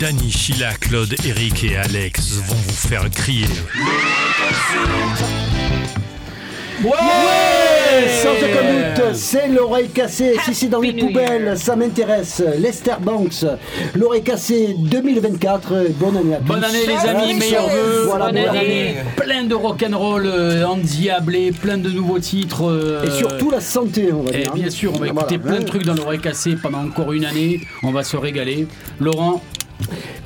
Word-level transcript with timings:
Danny, 0.00 0.30
Sheila, 0.30 0.72
Claude, 0.80 1.14
Eric 1.26 1.64
et 1.64 1.76
Alex 1.76 2.32
vont 2.46 2.54
vous 2.54 2.72
faire 2.88 3.08
crier. 3.10 3.46
Ouais, 6.84 6.92
Sans 8.22 8.30
aucun 8.30 9.02
doute, 9.02 9.14
c'est 9.16 9.48
l'oreille 9.48 9.88
cassée. 9.88 10.36
Si 10.44 10.54
c'est 10.54 10.68
dans 10.68 10.80
les 10.80 10.92
poubelles, 10.92 11.58
ça 11.58 11.74
m'intéresse. 11.74 12.40
Lester 12.58 12.92
Banks, 13.00 13.44
l'oreille 13.96 14.22
cassée 14.22 14.76
2024. 14.78 15.88
Bonne 15.98 16.16
année 16.18 16.34
à 16.34 16.38
tous. 16.38 16.44
Bonne 16.44 16.62
année 16.64 16.86
les 16.86 17.08
amis, 17.08 17.34
meilleurs 17.34 17.68
vœux. 17.68 18.04
Voilà, 18.06 18.26
bonne 18.30 18.42
bonne 18.44 18.56
année. 18.56 18.94
Plein 19.16 19.42
de 19.44 19.54
rock'n'roll 19.56 20.26
euh, 20.26 20.64
endiablé, 20.66 21.50
plein 21.50 21.78
de 21.78 21.90
nouveaux 21.90 22.20
titres. 22.20 22.68
euh, 22.70 23.04
Et 23.04 23.10
surtout 23.10 23.50
la 23.50 23.60
santé, 23.60 24.12
on 24.12 24.22
va 24.22 24.30
Et 24.30 24.42
dire. 24.42 24.54
bien 24.54 24.70
sûr, 24.70 24.92
on 24.94 24.98
va 24.98 25.06
Voilà. 25.06 25.20
écouter 25.22 25.38
plein 25.38 25.58
de 25.58 25.64
trucs 25.64 25.84
dans 25.84 25.94
l'oreille 25.94 26.20
cassée 26.20 26.54
pendant 26.62 26.84
encore 26.84 27.12
une 27.12 27.24
année. 27.24 27.60
On 27.82 27.90
va 27.90 28.04
se 28.04 28.16
régaler. 28.16 28.68
Laurent, 29.00 29.42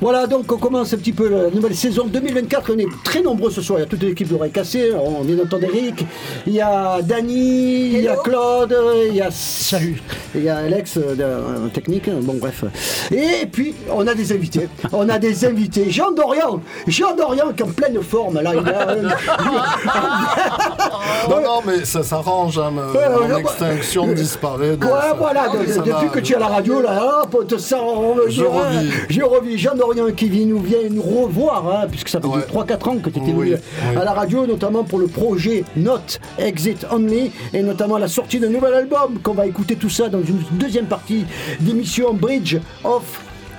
Voilà, 0.01 0.27
donc 0.27 0.51
on 0.51 0.57
commence 0.57 0.93
un 0.93 0.97
petit 0.97 1.13
peu 1.13 1.29
la 1.29 1.49
nouvelle 1.49 1.75
saison 1.75 2.05
2024. 2.07 2.73
On 2.75 2.77
est 2.77 2.87
très 3.03 3.21
nombreux 3.21 3.51
ce 3.51 3.61
soir. 3.61 3.79
Il 3.79 3.83
y 3.83 3.85
a 3.85 3.87
toute 3.87 4.01
l'équipe 4.03 4.27
d'oreille 4.27 4.51
cassée. 4.51 4.91
On 4.93 5.21
vient 5.21 5.35
d'entendre 5.37 5.63
Eric. 5.63 6.05
Il 6.45 6.53
y 6.53 6.61
a 6.61 7.01
Dany, 7.01 7.93
il 7.93 8.01
y 8.01 8.07
a 8.07 8.15
Claude, 8.17 8.75
il 9.07 9.15
y 9.15 9.21
a 9.21 9.29
Salut. 9.31 10.01
Il 10.35 10.43
y 10.43 10.49
a 10.49 10.57
Alex 10.57 10.97
euh, 10.97 11.15
euh, 11.19 11.67
technique. 11.69 12.09
Bon, 12.09 12.33
bref. 12.33 12.63
Et 13.11 13.45
puis, 13.45 13.75
on 13.91 14.05
a 14.07 14.13
des 14.13 14.33
invités. 14.33 14.67
On 14.91 15.07
a 15.07 15.19
des 15.19 15.45
invités. 15.45 15.89
Jean 15.89 16.11
Dorian. 16.11 16.59
Jean 16.87 17.15
Dorian 17.15 17.53
qui 17.53 17.63
est 17.63 17.65
en 17.65 17.69
pleine 17.69 18.01
forme. 18.01 18.41
Là, 18.41 18.51
il 18.53 18.67
a, 18.69 18.95
Non, 21.29 21.41
non, 21.41 21.61
mais 21.65 21.85
ça 21.85 22.03
s'arrange, 22.03 22.57
hein, 22.57 22.73
ouais, 22.93 23.39
extinction 23.39 24.07
disparaît. 24.13 24.71
Ouais, 24.71 25.17
voilà, 25.17 25.47
va. 25.47 25.57
depuis 25.63 26.09
que 26.11 26.19
tu 26.19 26.33
es 26.33 26.35
à 26.35 26.39
la 26.39 26.47
radio, 26.47 26.81
là, 26.81 27.21
hop, 27.23 27.37
on 27.41 27.45
te 27.45 27.57
sent. 27.57 27.75
on- 27.79 28.15
Je 28.27 28.43
hein, 28.43 28.47
revis. 28.51 28.91
Je 29.09 29.21
revis. 29.43 29.57
Jean 29.57 29.75
Dorian 29.75 30.11
qui 30.11 30.29
vient, 30.29 30.45
nous 30.45 30.59
vient 30.61 30.79
nous 30.89 31.01
revoir, 31.01 31.67
hein, 31.67 31.87
puisque 31.89 32.09
ça 32.09 32.19
fait 32.21 32.27
Ouais. 32.27 32.41
3-4 32.41 32.89
ans 32.89 32.97
que 32.97 33.09
tu 33.09 33.19
étais 33.19 33.31
Oui, 33.31 33.49
venu 33.51 33.57
oui. 33.91 33.97
à 33.97 34.03
la 34.03 34.13
radio, 34.13 34.45
notamment 34.47 34.83
pour 34.83 34.99
le 34.99 35.07
projet 35.07 35.63
Not 35.75 35.99
Exit 36.37 36.85
Only, 36.91 37.31
et 37.53 37.61
notamment 37.61 37.97
la 37.97 38.07
sortie 38.07 38.39
d'un 38.39 38.49
nouvel 38.49 38.73
album, 38.73 39.19
qu'on 39.21 39.33
va 39.33 39.45
écouter 39.47 39.75
tout 39.75 39.89
ça 39.89 40.09
dans 40.09 40.21
une 40.23 40.41
deuxième 40.53 40.85
partie 40.87 41.25
d'émission 41.59 42.13
Bridge 42.13 42.57
of 42.83 43.03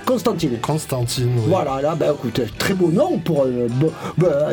Constantine. 0.05 0.59
Constantine, 0.61 1.31
oui. 1.35 1.43
Voilà, 1.47 1.81
là, 1.81 1.95
ben 1.95 2.13
écoute, 2.13 2.39
très 2.59 2.73
beau 2.75 2.89
nom 2.91 3.17
pour. 3.17 3.43
euh, 3.45 3.67
bah, 4.17 4.49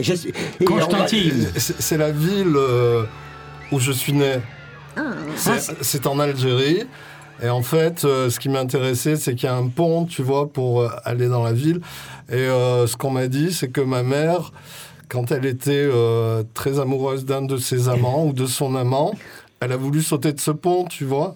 Constantine. 0.65 1.47
C'est 1.57 1.99
la 1.99 2.11
ville 2.11 2.55
euh, 2.57 3.05
où 3.71 3.79
je 3.79 3.93
suis 3.93 4.13
né. 4.13 4.37
C'est 5.37 5.61
c'est 5.81 6.07
en 6.07 6.19
Algérie. 6.19 6.85
Et 7.41 7.49
en 7.49 7.63
fait, 7.63 8.05
euh, 8.05 8.31
ce 8.31 8.39
qui 8.39 8.49
m'intéressait, 8.49 9.17
c'est 9.17 9.35
qu'il 9.35 9.49
y 9.49 9.53
a 9.53 9.57
un 9.57 9.69
pont, 9.69 10.05
tu 10.05 10.23
vois, 10.23 10.53
pour 10.53 10.83
euh, 10.83 10.89
aller 11.05 11.29
dans 11.29 11.43
la 11.43 11.53
ville. 11.53 11.81
Et 12.29 12.35
euh, 12.35 12.87
ce 12.87 12.97
qu'on 12.97 13.11
m'a 13.11 13.29
dit, 13.29 13.53
c'est 13.53 13.69
que 13.69 13.81
ma 13.81 14.03
mère, 14.03 14.53
quand 15.09 15.31
elle 15.31 15.45
était 15.45 15.73
euh, 15.73 16.43
très 16.55 16.81
amoureuse 16.81 17.25
d'un 17.25 17.43
de 17.43 17.57
ses 17.57 17.89
amants 17.89 18.27
ou 18.27 18.33
de 18.33 18.47
son 18.47 18.75
amant, 18.77 19.15
elle 19.61 19.73
a 19.73 19.77
voulu 19.77 20.03
sauter 20.03 20.33
de 20.33 20.41
ce 20.41 20.51
pont, 20.51 20.85
tu 20.85 21.05
vois. 21.05 21.35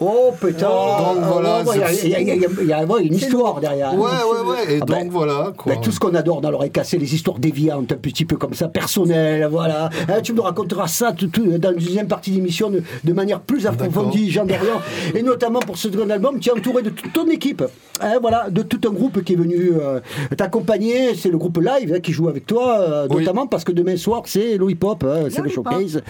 Oh 0.00 0.32
putain 0.40 0.68
Donc, 0.68 1.24
voilà, 1.24 1.62
Oh, 1.66 1.70
Il 1.74 1.80
y 1.80 1.82
a- 1.82 1.88
c'est- 1.88 2.06
il 2.06 2.66
y 2.66 2.72
a- 2.72 2.82
une 3.02 3.14
histoire 3.14 3.60
derrière. 3.60 3.94
Ouais, 3.94 4.00
ouais, 4.10 4.50
ouais. 4.50 4.74
Et 4.74 4.78
Ah 4.80 4.84
donc 4.84 4.98
ben, 4.98 5.08
voilà, 5.10 5.52
quoi. 5.56 5.72
Ben, 5.74 5.80
tout 5.80 5.90
ce 5.90 5.98
qu'on 6.00 6.14
adore 6.14 6.40
dans 6.40 6.50
l'oreille 6.50 6.70
cassée, 6.70 6.98
les 6.98 7.14
histoires 7.14 7.38
déviantes, 7.38 7.92
un 7.92 7.96
petit 7.96 8.24
peu 8.24 8.36
comme 8.36 8.54
ça, 8.54 8.68
personnelles, 8.68 9.46
voilà. 9.50 9.90
Hein, 10.08 10.20
tu 10.22 10.32
me 10.32 10.40
raconteras 10.40 10.86
ça 10.88 11.12
tout, 11.12 11.26
tout, 11.28 11.44
dans 11.58 11.70
une 11.72 11.78
deuxième 11.78 12.06
partie 12.08 12.30
d'émission 12.30 12.70
de, 12.70 12.82
de 13.04 13.12
manière 13.12 13.40
plus 13.40 13.66
approfondie, 13.66 14.30
Jean 14.30 14.44
Dorian. 14.44 14.80
Et 15.14 15.22
notamment 15.22 15.60
pour 15.60 15.76
ce 15.76 15.90
second 15.90 16.08
album, 16.10 16.38
tu 16.40 16.48
es 16.48 16.52
entouré 16.52 16.82
de 16.82 16.90
toute 16.90 17.12
ton 17.12 17.26
équipe, 17.28 17.62
hein, 18.00 18.18
voilà, 18.20 18.48
de 18.50 18.62
tout 18.62 18.80
un 18.88 18.92
groupe 18.92 19.22
qui 19.24 19.32
est 19.34 19.36
venu 19.36 19.72
euh, 19.80 20.00
t'accompagner. 20.36 21.14
C'est 21.14 21.30
le 21.30 21.38
groupe 21.38 21.58
Live 21.58 21.92
hein, 21.94 22.00
qui 22.00 22.12
joue 22.12 22.28
avec 22.28 22.46
toi, 22.46 22.80
euh, 22.80 23.06
Oui. 23.10 23.18
notamment 23.18 23.46
parce 23.46 23.64
que 23.64 23.72
demain 23.72 23.96
soir, 23.96 24.22
c'est 24.26 24.56
le 24.56 24.70
hip-hop, 24.70 25.04
hein, 25.04 25.28
c'est 25.30 25.42
le 25.42 25.48
showcase. 25.48 26.02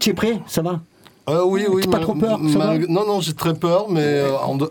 Tu 0.00 0.10
es 0.10 0.14
prêt? 0.14 0.38
Ça 0.46 0.62
va? 0.62 0.80
Euh, 1.28 1.42
oui, 1.44 1.64
oui. 1.70 1.86
Pas 1.86 2.00
trop 2.00 2.14
peur, 2.14 2.38
ça 2.52 2.58
va? 2.58 2.66
Malgré- 2.66 2.92
Non, 2.92 3.06
non, 3.06 3.20
j'ai 3.20 3.32
très 3.34 3.54
peur, 3.54 3.86
mais 3.88 4.02
euh, 4.04 4.36
en 4.38 4.56
de- 4.56 4.70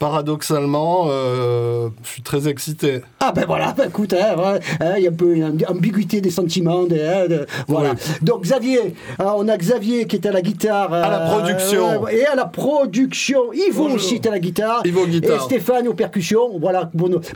paradoxalement, 0.00 1.04
euh, 1.10 1.88
je 2.02 2.08
suis 2.08 2.22
très 2.22 2.48
excité. 2.48 3.02
Ah 3.20 3.32
ben 3.32 3.44
voilà, 3.46 3.72
ben 3.76 3.86
écoute, 3.88 4.14
hein, 4.14 4.58
hein, 4.80 4.94
il 4.96 5.04
y 5.04 5.06
a 5.06 5.10
un 5.10 5.14
peu 5.14 5.34
une 5.36 5.56
ambiguïté 5.68 6.20
des 6.22 6.30
sentiments, 6.30 6.84
des, 6.84 7.00
hein, 7.02 7.28
de- 7.28 7.46
voilà. 7.68 7.92
Donc 8.22 8.42
Xavier, 8.44 8.94
hein, 9.18 9.32
on 9.36 9.46
a 9.46 9.56
Xavier 9.58 10.06
qui 10.06 10.16
est 10.16 10.26
à 10.26 10.32
la 10.32 10.40
guitare. 10.42 10.92
À 10.92 11.08
la 11.10 11.20
euh, 11.28 11.38
production. 11.38 12.08
et 12.08 12.24
à 12.26 12.34
la 12.34 12.46
production. 12.46 13.52
Yvo 13.52 13.82
Bonjour. 13.82 13.96
aussi 13.96 14.14
est 14.16 14.26
à 14.26 14.30
la 14.30 14.38
guitare. 14.38 14.80
Yvo 14.86 15.06
guitare. 15.06 15.36
Et 15.36 15.40
Stéphane 15.40 15.86
aux 15.86 15.94
percussions. 15.94 16.58
Voilà, 16.58 16.90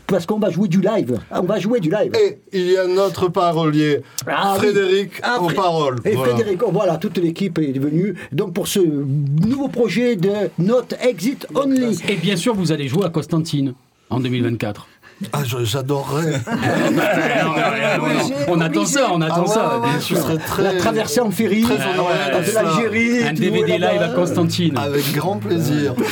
parce 0.07 0.25
qu'on 0.25 0.39
va 0.39 0.51
jouer 0.51 0.69
du 0.69 0.81
live. 0.81 1.21
On 1.31 1.43
va 1.43 1.59
jouer 1.61 1.81
du 1.81 1.91
live. 1.91 2.13
Et 2.19 2.39
il 2.53 2.71
y 2.73 2.77
a 2.79 2.87
notre 2.87 3.29
parolier, 3.29 4.01
Ah 4.27 4.53
oui. 4.55 4.59
Frédéric, 4.65 5.11
Ah, 5.23 5.39
aux 5.41 5.49
Fré- 5.51 5.55
paroles. 5.55 5.97
Et 6.07 6.15
Voilà. 6.17 6.33
Frédéric, 6.35 6.63
oh, 6.67 6.71
voilà, 6.73 6.97
toute 6.97 7.19
l'équipe 7.19 7.59
est 7.59 7.79
venue. 7.79 8.15
Donc 8.33 8.55
pour 8.55 8.69
ce 8.69 8.81
nouveau 8.81 9.69
projet 9.69 10.17
de 10.17 10.31
Not 10.59 10.87
Exit 11.07 11.47
Only. 11.55 11.99
et 12.09 12.17
bien 12.17 12.37
sûr, 12.37 12.54
vous 12.55 12.73
allez 12.73 12.89
jouer 12.89 13.05
à 13.05 13.11
Constantine 13.11 13.75
en 14.11 14.21
2024. 14.21 14.89
Ah, 15.33 15.43
j'adorerais. 15.45 16.41
on 18.49 18.61
attend 18.61 18.85
ça, 18.85 19.09
on 19.13 19.21
attend 19.21 19.45
Ah, 19.47 19.51
ça, 19.51 19.69
ouais, 19.69 19.75
ouais, 19.85 19.89
bien 19.91 19.99
je 20.01 20.05
sûr. 20.05 20.17
serais 20.19 20.39
très, 20.39 20.63
La 20.63 20.73
traversée 20.75 21.21
en 21.21 21.31
ferry 21.31 21.65
ouais, 21.65 21.71
de 21.71 22.55
l'Algérie. 22.55 23.29
Un 23.29 23.33
DVD 23.33 23.79
live 23.79 24.03
à 24.03 24.09
Constantine. 24.09 24.77
Avec 24.77 25.13
grand 25.13 25.37
plaisir. 25.39 25.95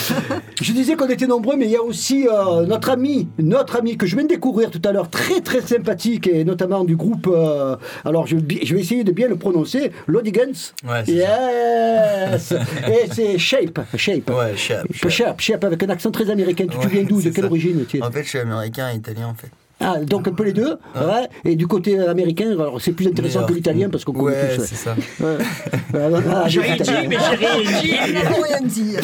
Je 0.60 0.72
disais 0.72 0.94
qu'on 0.94 1.08
était 1.08 1.26
nombreux, 1.26 1.56
mais 1.56 1.64
il 1.64 1.72
y 1.72 1.76
a 1.76 1.82
aussi 1.82 2.28
euh, 2.28 2.64
notre 2.66 2.90
ami, 2.90 3.26
notre 3.38 3.76
ami 3.76 3.96
que 3.96 4.06
je 4.06 4.14
viens 4.14 4.22
de 4.24 4.28
découvrir 4.28 4.70
tout 4.70 4.80
à 4.84 4.92
l'heure, 4.92 5.10
très 5.10 5.40
très 5.40 5.60
sympathique, 5.60 6.28
et 6.28 6.44
notamment 6.44 6.84
du 6.84 6.94
groupe. 6.94 7.26
euh, 7.32 7.74
alors 8.04 8.28
je, 8.28 8.36
vais 8.36 8.80
essayer 8.80 9.02
de 9.02 9.10
bien 9.10 9.26
le 9.26 9.34
prononcer, 9.36 9.90
Lodigans. 10.06 10.52
Ouais, 10.86 11.02
c'est 11.04 11.12
Yes. 11.12 12.52
et 12.86 13.08
c'est 13.12 13.38
Shape, 13.38 13.80
Shape. 13.96 14.30
Ouais, 14.30 14.56
Shape, 14.56 14.86
Shape, 14.92 15.10
Shape, 15.10 15.40
Shape, 15.40 15.64
avec 15.64 15.82
un 15.82 15.88
accent 15.88 16.12
très 16.12 16.30
américain. 16.30 16.66
Tu, 16.70 16.78
tu 16.78 16.88
viens 16.88 17.02
d'où 17.02 17.20
De 17.20 17.30
quelle 17.30 17.44
ça. 17.44 17.50
origine 17.50 17.84
tu 17.88 17.98
es 17.98 18.02
En 18.02 18.10
fait, 18.12 18.22
je 18.22 18.28
suis 18.28 18.38
américain 18.38 18.91
italien, 18.94 19.28
en 19.28 19.34
fait. 19.34 19.50
Ah, 19.82 19.98
donc 20.04 20.28
un 20.28 20.32
peu 20.32 20.44
les 20.44 20.52
deux. 20.52 20.78
Ouais. 20.94 21.28
Et 21.44 21.56
du 21.56 21.66
côté 21.66 21.98
américain, 21.98 22.50
alors 22.52 22.80
c'est 22.80 22.92
plus 22.92 23.06
intéressant 23.08 23.44
que 23.44 23.52
l'italien 23.52 23.88
parce 23.90 24.04
qu'on 24.04 24.12
connaît 24.12 24.36
Ouais, 24.36 24.56
tous. 24.56 24.64
c'est 24.64 24.74
ça. 24.76 24.94
Ouais. 25.20 25.36
Ouais, 25.94 26.20
ah, 26.34 26.44
j'ai 26.48 26.60
dit, 26.60 26.90
mais 27.08 27.16
j'ai 27.18 27.36
rien 27.36 27.54
rien 28.42 28.60
dit. 28.62 28.96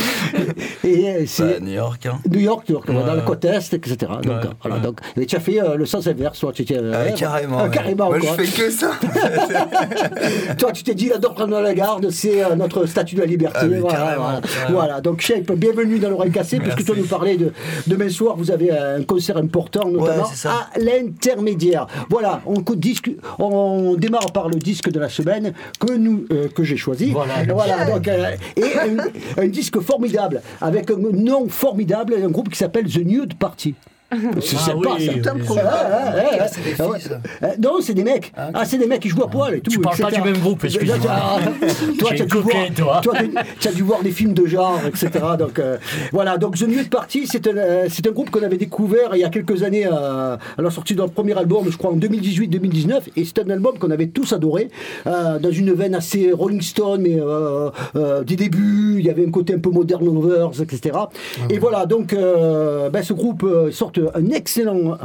Et 0.84 1.08
euh, 1.08 1.22
c'est. 1.26 1.42
Bah, 1.44 1.60
New 1.60 1.72
York, 1.72 2.06
hein. 2.06 2.18
New 2.30 2.40
York, 2.40 2.68
New 2.68 2.74
York, 2.74 2.86
dans 2.92 3.14
la 3.14 3.20
côte 3.22 3.44
Est, 3.44 3.74
etc. 3.74 3.96
Donc, 4.22 4.24
Ouais, 4.26 4.32
euh, 4.32 4.44
voilà, 4.62 4.76
ouais. 4.76 4.82
donc, 4.82 5.00
et 5.16 5.26
tu 5.26 5.36
as 5.36 5.40
fait 5.40 5.60
euh, 5.62 5.76
le 5.76 5.86
sens 5.86 6.06
inverse, 6.06 6.38
toi, 6.38 6.52
tu 6.54 6.62
étais, 6.62 6.76
euh, 6.76 6.92
Ah, 6.94 7.04
ouais, 7.04 7.14
carrément. 7.14 7.60
euh, 7.60 7.64
ouais. 7.64 7.70
carrément, 7.70 8.06
Moi, 8.10 8.18
quoi. 8.20 8.30
je 8.36 8.42
fais 8.42 8.62
que 8.62 8.70
ça. 8.70 8.90
Toi, 10.58 10.72
tu 10.72 10.82
t'es 10.82 10.94
dit, 10.94 11.08
la 11.08 11.18
prendre 11.28 11.60
la 11.60 11.74
garde, 11.74 12.10
c'est 12.10 12.42
euh, 12.42 12.54
notre 12.56 12.86
statut 12.86 13.14
de 13.16 13.20
la 13.20 13.26
liberté. 13.26 13.58
Ah, 13.62 13.66
mais 13.66 14.72
voilà, 14.72 15.00
donc 15.00 15.20
Shape, 15.20 15.52
bienvenue 15.52 15.98
dans 15.98 16.10
l'oreille 16.10 16.30
cassée, 16.32 16.58
puisque 16.58 16.84
toi 16.84 16.94
nous 16.96 17.04
parlais 17.06 17.36
de 17.36 17.52
demain 17.86 18.08
soir, 18.08 18.34
vous 18.36 18.50
avez 18.50 18.70
un 18.72 19.02
concert 19.02 19.36
important, 19.36 19.88
notamment 19.88 20.24
c'est 20.24 20.36
ça. 20.36 20.67
À 20.74 20.78
l'intermédiaire. 20.78 21.86
Voilà, 22.08 22.42
on, 22.46 23.94
démarre 23.96 24.32
par 24.32 24.48
le 24.48 24.56
disque 24.56 24.90
de 24.90 25.00
la 25.00 25.08
semaine 25.08 25.52
que, 25.78 25.92
nous, 25.92 26.26
euh, 26.32 26.48
que 26.48 26.62
j'ai 26.62 26.76
choisi. 26.76 27.10
Voilà. 27.10 27.44
donc, 27.86 28.06
euh, 28.08 28.36
et 28.56 28.62
un, 28.62 29.42
un 29.42 29.48
disque 29.48 29.80
formidable, 29.80 30.42
avec 30.60 30.90
un 30.90 30.96
nom 30.96 31.48
formidable, 31.48 32.14
un 32.22 32.28
groupe 32.28 32.48
qui 32.48 32.58
s'appelle 32.58 32.86
The 32.86 33.04
Nude 33.04 33.34
Party. 33.34 33.74
C'est 34.40 34.56
Ah 34.56 34.64
ça. 34.64 34.72
Ah 36.78 36.98
ça. 36.98 37.20
Euh, 37.42 37.46
non, 37.62 37.72
c'est 37.82 37.92
des 37.94 38.04
mecs. 38.04 38.32
Ah, 38.36 38.64
c'est 38.64 38.78
des 38.78 38.86
mecs 38.86 39.00
qui 39.00 39.08
jouent 39.10 39.22
à 39.24 39.28
poil 39.28 39.54
et 39.56 39.60
tout. 39.60 39.70
Tu 39.70 39.78
parles 39.80 39.98
pas 39.98 40.10
du 40.10 40.20
même 40.22 40.38
groupe, 40.38 40.64
excuse-moi. 40.64 40.96
Ah, 41.10 41.38
toi, 41.98 42.10
tu 42.14 42.22
as 42.22 42.26
dû 42.26 42.32
voir, 42.38 42.44
coquette, 42.44 42.74
toi. 42.74 43.00
toi, 43.02 43.14
tu- 43.18 43.30
tu 43.60 43.68
as 43.68 43.72
dû 43.72 43.82
voir 43.82 44.02
des 44.02 44.10
films 44.10 44.32
de 44.32 44.46
genre, 44.46 44.80
etc. 44.86 45.10
Donc 45.38 45.58
euh, 45.58 45.76
voilà. 46.12 46.38
Donc 46.38 46.56
The 46.56 46.66
Nude 46.66 46.88
Party, 46.88 47.26
c'est 47.26 47.46
un, 47.48 47.56
euh, 47.56 47.86
c'est 47.90 48.06
un 48.06 48.10
groupe 48.12 48.30
qu'on 48.30 48.42
avait 48.42 48.56
découvert 48.56 49.10
il 49.14 49.20
y 49.20 49.24
a 49.24 49.28
quelques 49.28 49.62
années 49.62 49.86
euh, 49.86 50.36
à 50.56 50.62
la 50.62 50.70
sortie 50.70 50.94
de 50.94 50.98
leur 51.00 51.10
premier 51.10 51.36
album, 51.36 51.66
je 51.70 51.76
crois 51.76 51.90
en 51.90 51.96
2018-2019, 51.96 53.00
et 53.16 53.24
c'est 53.24 53.38
un 53.40 53.50
album 53.50 53.78
qu'on 53.78 53.90
avait 53.90 54.06
tous 54.08 54.32
adoré 54.32 54.68
dans 55.04 55.50
une 55.50 55.72
veine 55.72 55.94
assez 55.94 56.32
Rolling 56.32 56.62
Stone, 56.62 57.02
mais 57.02 57.18
des 58.24 58.36
débuts. 58.36 58.96
Il 59.00 59.04
y 59.06 59.10
avait 59.10 59.26
un 59.26 59.30
côté 59.30 59.54
un 59.54 59.58
peu 59.58 59.70
modern 59.70 60.04
lovers, 60.04 60.50
etc. 60.62 60.96
Et 61.50 61.58
voilà. 61.58 61.84
Donc 61.86 62.14
ben, 62.14 63.02
ce 63.02 63.12
groupe 63.12 63.46
sort 63.70 63.92
un 64.14 64.30
excellent, 64.30 64.96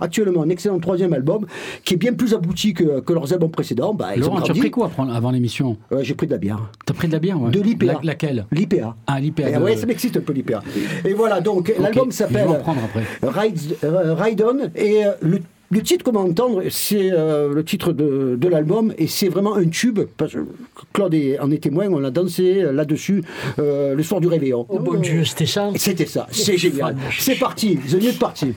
actuellement 0.00 0.42
un 0.42 0.48
excellent 0.48 0.78
troisième 0.78 1.12
album 1.12 1.46
qui 1.84 1.94
est 1.94 1.96
bien 1.96 2.12
plus 2.12 2.34
abouti 2.34 2.74
que, 2.74 3.00
que 3.00 3.12
leurs 3.12 3.32
albums 3.32 3.50
précédents. 3.50 3.94
Bah, 3.94 4.16
Laurent, 4.16 4.40
tu 4.40 4.52
as 4.52 4.54
pris 4.54 4.70
quoi 4.70 4.90
avant 5.12 5.30
l'émission 5.30 5.76
J'ai 6.00 6.14
pris 6.14 6.26
de 6.26 6.32
la 6.32 6.38
bière. 6.38 6.60
T'as 6.84 6.94
pris 6.94 7.08
de 7.08 7.12
la 7.12 7.18
bière. 7.18 7.38
De 7.38 7.60
l'IPA. 7.60 8.00
Laquelle 8.02 8.46
L'IPA. 8.52 8.96
Ah, 9.06 9.20
l'IPA. 9.20 9.44
Eh 9.48 9.56
de... 9.56 9.62
Oui, 9.62 9.76
ça 9.76 9.86
m'excite 9.86 10.16
un 10.16 10.20
peu 10.20 10.32
l'IPA. 10.32 10.62
Et 11.04 11.12
voilà, 11.12 11.40
donc 11.40 11.70
okay. 11.70 11.76
l'album 11.80 12.10
s'appelle 12.10 12.48
Ride, 13.22 13.58
euh, 13.84 14.14
Ride 14.14 14.42
On 14.42 14.58
et 14.74 15.04
euh, 15.04 15.12
le 15.22 15.40
le 15.70 15.82
titre 15.82 16.04
qu'on 16.04 16.12
va 16.12 16.20
entendre, 16.20 16.62
c'est 16.70 17.12
euh, 17.12 17.52
le 17.52 17.64
titre 17.64 17.92
de, 17.92 18.48
l'album 18.48 18.94
et 18.96 19.06
c'est 19.06 19.28
vraiment 19.28 19.54
un 19.54 19.68
tube. 19.68 20.00
Parce 20.16 20.32
que 20.32 20.46
Claude 20.92 21.14
en 21.40 21.50
est 21.50 21.62
témoin, 21.62 21.88
on 21.90 22.02
a 22.04 22.10
dansé 22.10 22.62
là-dessus 22.72 23.22
euh, 23.58 23.94
le 23.94 24.02
soir 24.02 24.20
du 24.20 24.28
réveillon. 24.28 24.66
Oh 24.68 24.78
bon 24.78 24.98
Dieu, 24.98 25.24
c'était 25.24 25.46
ça? 25.46 25.70
C'était 25.76 26.06
ça, 26.06 26.26
c'est 26.30 26.56
génial. 26.56 26.96
C'est 27.18 27.38
parti, 27.38 27.76
The 27.76 28.02
New 28.02 28.12
Party. 28.14 28.54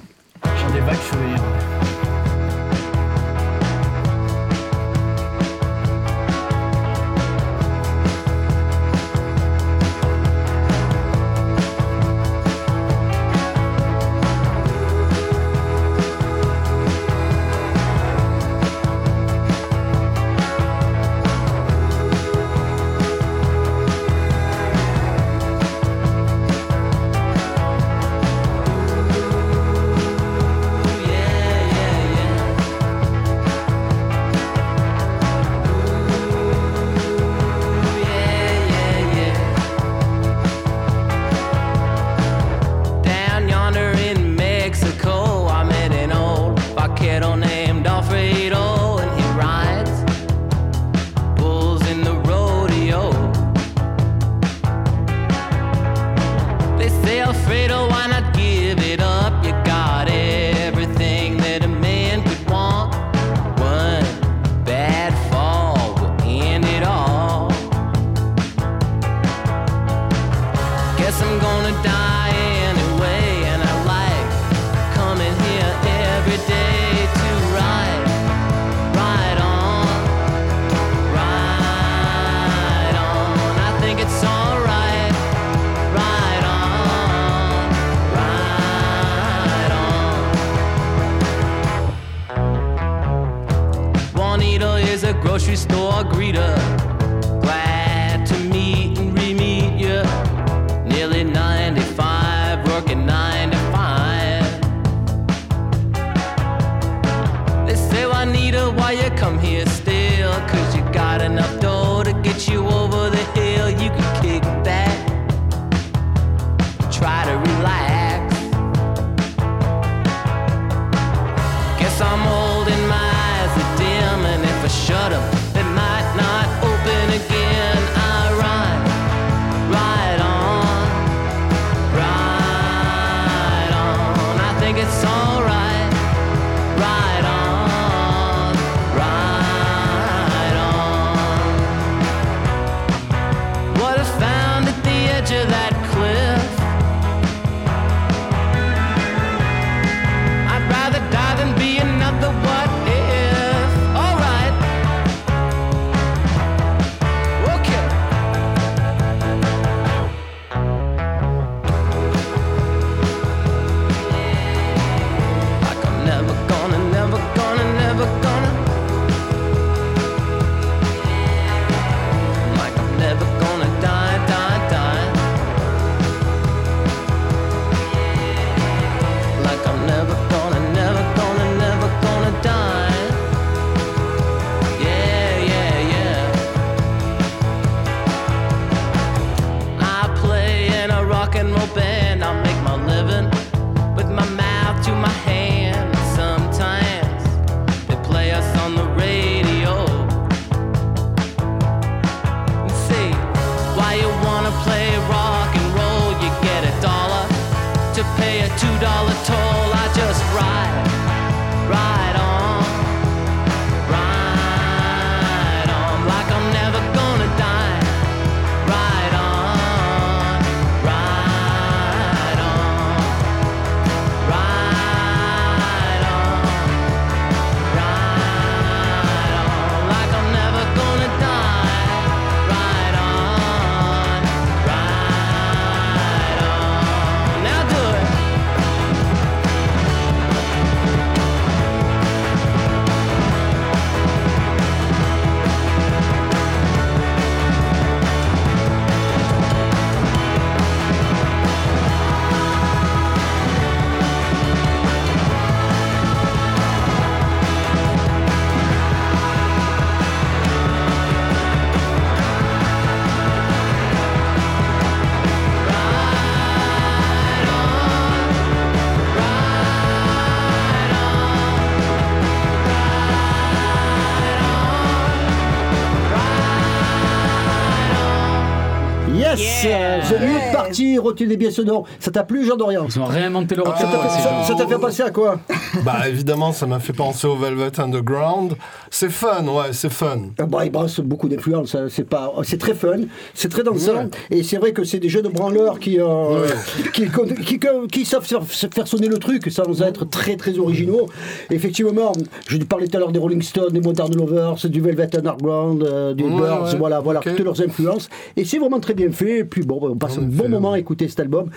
Party, 280.72 280.98
retenez 280.98 281.38
bien 281.38 281.52
ce 281.52 281.62
nom. 281.62 281.84
Ça 282.00 282.12
t'a 282.12 282.24
plu, 282.24 282.46
Jean 282.46 282.56
Dorian 282.56 282.86
Ils 282.88 283.00
ont 283.00 283.06
réinventé 283.06 283.56
le 283.56 283.64
rock. 283.64 283.76
Ça 283.78 283.84
t'a 283.86 284.00
Ah, 284.04 284.10
fait- 284.10 284.24
ça- 284.24 284.44
ça 284.48 284.56
t'a 284.56 284.68
fait 284.68 284.80
penser 284.80 285.04
à 285.04 285.10
quoi 285.12 285.40
Bah 285.86 286.08
évidemment, 286.08 286.52
ça 286.54 286.66
m'a 286.66 286.80
fait 286.80 286.94
penser 286.94 287.28
au 287.28 287.36
Velvet 287.36 287.80
Underground. 287.80 288.54
C'est 288.90 289.10
fun, 289.12 289.44
ouais, 289.48 289.72
c'est 289.74 289.92
fun. 289.92 290.20
Ah 290.40 290.46
bah, 290.46 290.66
il 290.66 290.72
brasse 290.72 291.00
beaucoup 291.00 291.28
d'influence, 291.30 291.76
hein. 291.76 291.88
c'est 291.90 292.08
pas, 292.08 292.32
c'est 292.44 292.58
très 292.58 292.74
fun, 292.74 292.98
c'est 293.34 293.50
très 293.50 293.64
dansant, 293.64 294.10
et 294.30 294.44
c'est 294.44 294.58
vrai 294.58 294.72
que 294.74 294.84
c'est 294.84 295.00
des 295.00 295.10
jeunes 295.10 295.28
branleurs 295.30 295.80
qui, 295.80 296.00
euh, 296.00 296.48
qui, 296.94 297.04
qui, 297.10 297.60
qui- 297.60 297.88
qui 297.92 298.06
savent 298.06 298.26
faire, 298.26 298.44
faire 298.46 298.88
sonner 298.88 299.08
le 299.08 299.18
truc 299.18 299.50
sans 299.52 299.82
être 299.82 300.06
très 300.06 300.36
très 300.36 300.58
originaux. 300.60 301.08
Effectivement, 301.50 302.12
je 302.48 302.58
parlais 302.58 302.88
tout 302.88 302.98
à 302.98 303.00
l'heure 303.00 303.12
des 303.12 303.20
Rolling 303.20 303.42
Stones, 303.42 303.72
des 303.72 303.82
Modern 303.82 304.14
Lovers, 304.16 304.56
du 304.66 304.82
Velvet 304.82 305.16
Underground, 305.16 305.84
euh, 305.84 306.14
du 306.14 306.24
Ouais, 306.24 306.30
Birds, 306.38 306.72
ouais. 306.72 306.78
voilà, 306.78 307.00
voilà, 307.00 307.20
toutes 307.22 307.40
leurs 307.40 307.62
influences, 307.62 308.10
et 308.38 308.46
c'est 308.46 308.58
vraiment 308.58 308.80
très 308.80 308.94
bien 308.94 309.12
fait. 309.12 309.40
Et 309.40 309.44
puis 309.46 309.64
bon, 309.64 309.80
on 309.82 309.96
passe 309.96 310.18
un 310.18 310.22
bon 310.24 310.50
moment 310.50 310.61
écouter 310.76 311.08
cet 311.08 311.20
album 311.20 311.50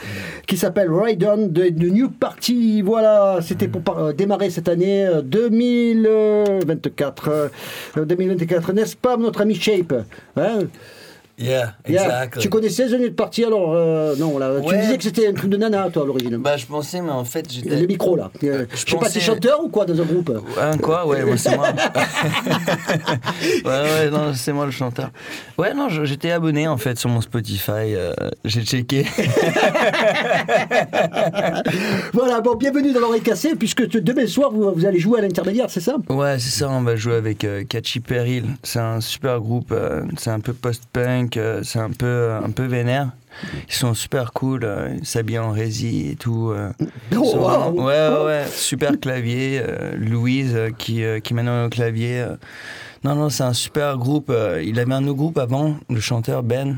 qui 0.47 0.57
s'appelle 0.57 0.91
Ride 0.93 1.29
On 1.31 1.47
de, 1.47 1.69
de 1.69 1.89
New 1.89 2.11
Party. 2.11 2.83
Voilà, 2.83 3.39
c'était 3.43 3.69
pour 3.69 3.83
euh, 3.99 4.13
démarrer 4.13 4.51
cette 4.51 4.69
année 4.69 5.07
euh, 5.07 5.23
2024. 5.23 7.29
euh, 7.29 7.49
2024, 8.05 8.73
n'est-ce 8.73 8.97
pas, 8.97 9.17
notre 9.17 9.43
ami 9.43 9.55
Shape 9.55 9.95
hein? 10.37 10.61
Yeah, 11.37 11.73
Yeah. 11.89 12.05
exactly. 12.05 12.43
Tu 12.43 12.49
connaissais 12.49 12.87
The 12.87 12.93
Nude 12.93 13.17
Party 13.17 13.45
alors 13.45 13.73
euh, 13.75 14.15
Non, 14.17 14.39
là, 14.39 14.53
tu 14.61 14.69
Ouais. 14.69 14.81
disais 14.81 14.97
que 14.97 15.03
c'était 15.03 15.27
un 15.27 15.33
truc 15.33 15.51
de 15.51 15.57
nana, 15.57 15.89
toi, 15.93 16.05
à 16.05 16.07
l'origine. 16.07 16.37
Bah, 16.37 16.57
je 16.57 16.65
pensais, 16.67 17.01
mais 17.01 17.11
en 17.11 17.25
fait, 17.25 17.53
j'étais. 17.53 17.81
le 17.81 17.87
micro, 17.87 18.15
là. 18.17 18.31
Je 18.41 18.47
je 18.73 18.91
sais 18.91 18.97
pas, 18.97 19.09
t'es 19.11 19.19
chanteur 19.21 19.63
ou 19.65 19.69
quoi 19.69 19.85
dans 19.85 20.01
un 20.01 20.05
groupe 20.05 20.29
Ouais, 20.29 20.79
quoi 20.81 21.07
Ouais, 21.07 21.25
moi, 21.25 21.37
c'est 21.37 21.57
moi. 21.57 21.69
ouais, 23.65 23.71
ouais, 23.71 24.11
non, 24.11 24.33
c'est 24.35 24.53
moi 24.53 24.65
le 24.67 24.71
chanteur. 24.71 25.11
Ouais, 25.59 25.75
non, 25.75 25.89
j'étais 25.89 26.31
abonné 26.31 26.69
en 26.69 26.77
fait 26.77 26.99
sur 26.99 27.11
mon 27.11 27.21
Spotify. 27.21 27.95
euh, 27.95 28.13
J'ai 28.45 28.63
checké. 28.63 29.05
Voilà, 32.13 32.41
bon, 32.41 32.55
bienvenue 32.55 32.93
dans 32.93 33.01
l'oreille 33.01 33.21
cassée, 33.23 33.55
puisque 33.57 33.89
demain 33.91 34.27
soir, 34.27 34.51
vous, 34.53 34.73
vous 34.73 34.87
allez 34.87 34.99
jouer 34.99 35.19
à 35.19 35.23
l'intermédiaire, 35.23 35.67
c'est 35.69 35.81
ça? 35.81 35.97
Ouais, 36.09 36.39
c'est 36.39 36.51
ça, 36.59 36.69
on 36.71 36.83
va 36.83 36.97
jouer 36.97 37.15
avec 37.17 37.45
euh, 37.45 37.65
Catchy 37.69 38.01
Peril. 38.01 38.45
C'est 38.63 38.79
un 38.79 39.01
super 39.01 39.41
groupe, 39.41 39.73
euh, 39.73 40.03
c'est 40.17 40.31
un 40.31 40.41
peu 40.41 40.53
post-punk, 40.53 41.24
euh, 41.37 41.63
c'est 41.63 41.79
un 41.79 41.91
peu, 41.91 42.33
un 42.33 42.51
peu 42.51 42.65
vénère. 42.65 43.11
Ils 43.69 43.75
sont 43.75 43.95
super 43.95 44.33
cool, 44.33 44.61
euh, 44.65 44.95
ils 44.99 45.07
s'habillent 45.07 45.39
en 45.41 45.51
rési 45.51 46.11
et 46.11 46.17
tout. 46.17 46.51
euh. 46.51 46.71
Oh, 47.17 47.37
wow. 47.37 47.73
ouais, 47.73 48.09
ouais, 48.09 48.25
ouais, 48.25 48.45
super 48.49 48.99
clavier. 49.01 49.61
Louise 49.97 50.57
qui, 50.79 51.03
qui 51.23 51.35
mène 51.35 51.49
au 51.49 51.69
clavier. 51.69 52.25
Non, 53.03 53.15
non, 53.15 53.29
c'est 53.31 53.43
un 53.43 53.53
super 53.53 53.99
groupe. 53.99 54.33
il 54.63 54.79
avait 54.79 54.95
un 54.95 55.05
autre 55.05 55.17
groupe 55.17 55.39
avant, 55.39 55.77
le 55.91 56.01
chanteur 56.01 56.43
Ben. 56.43 56.77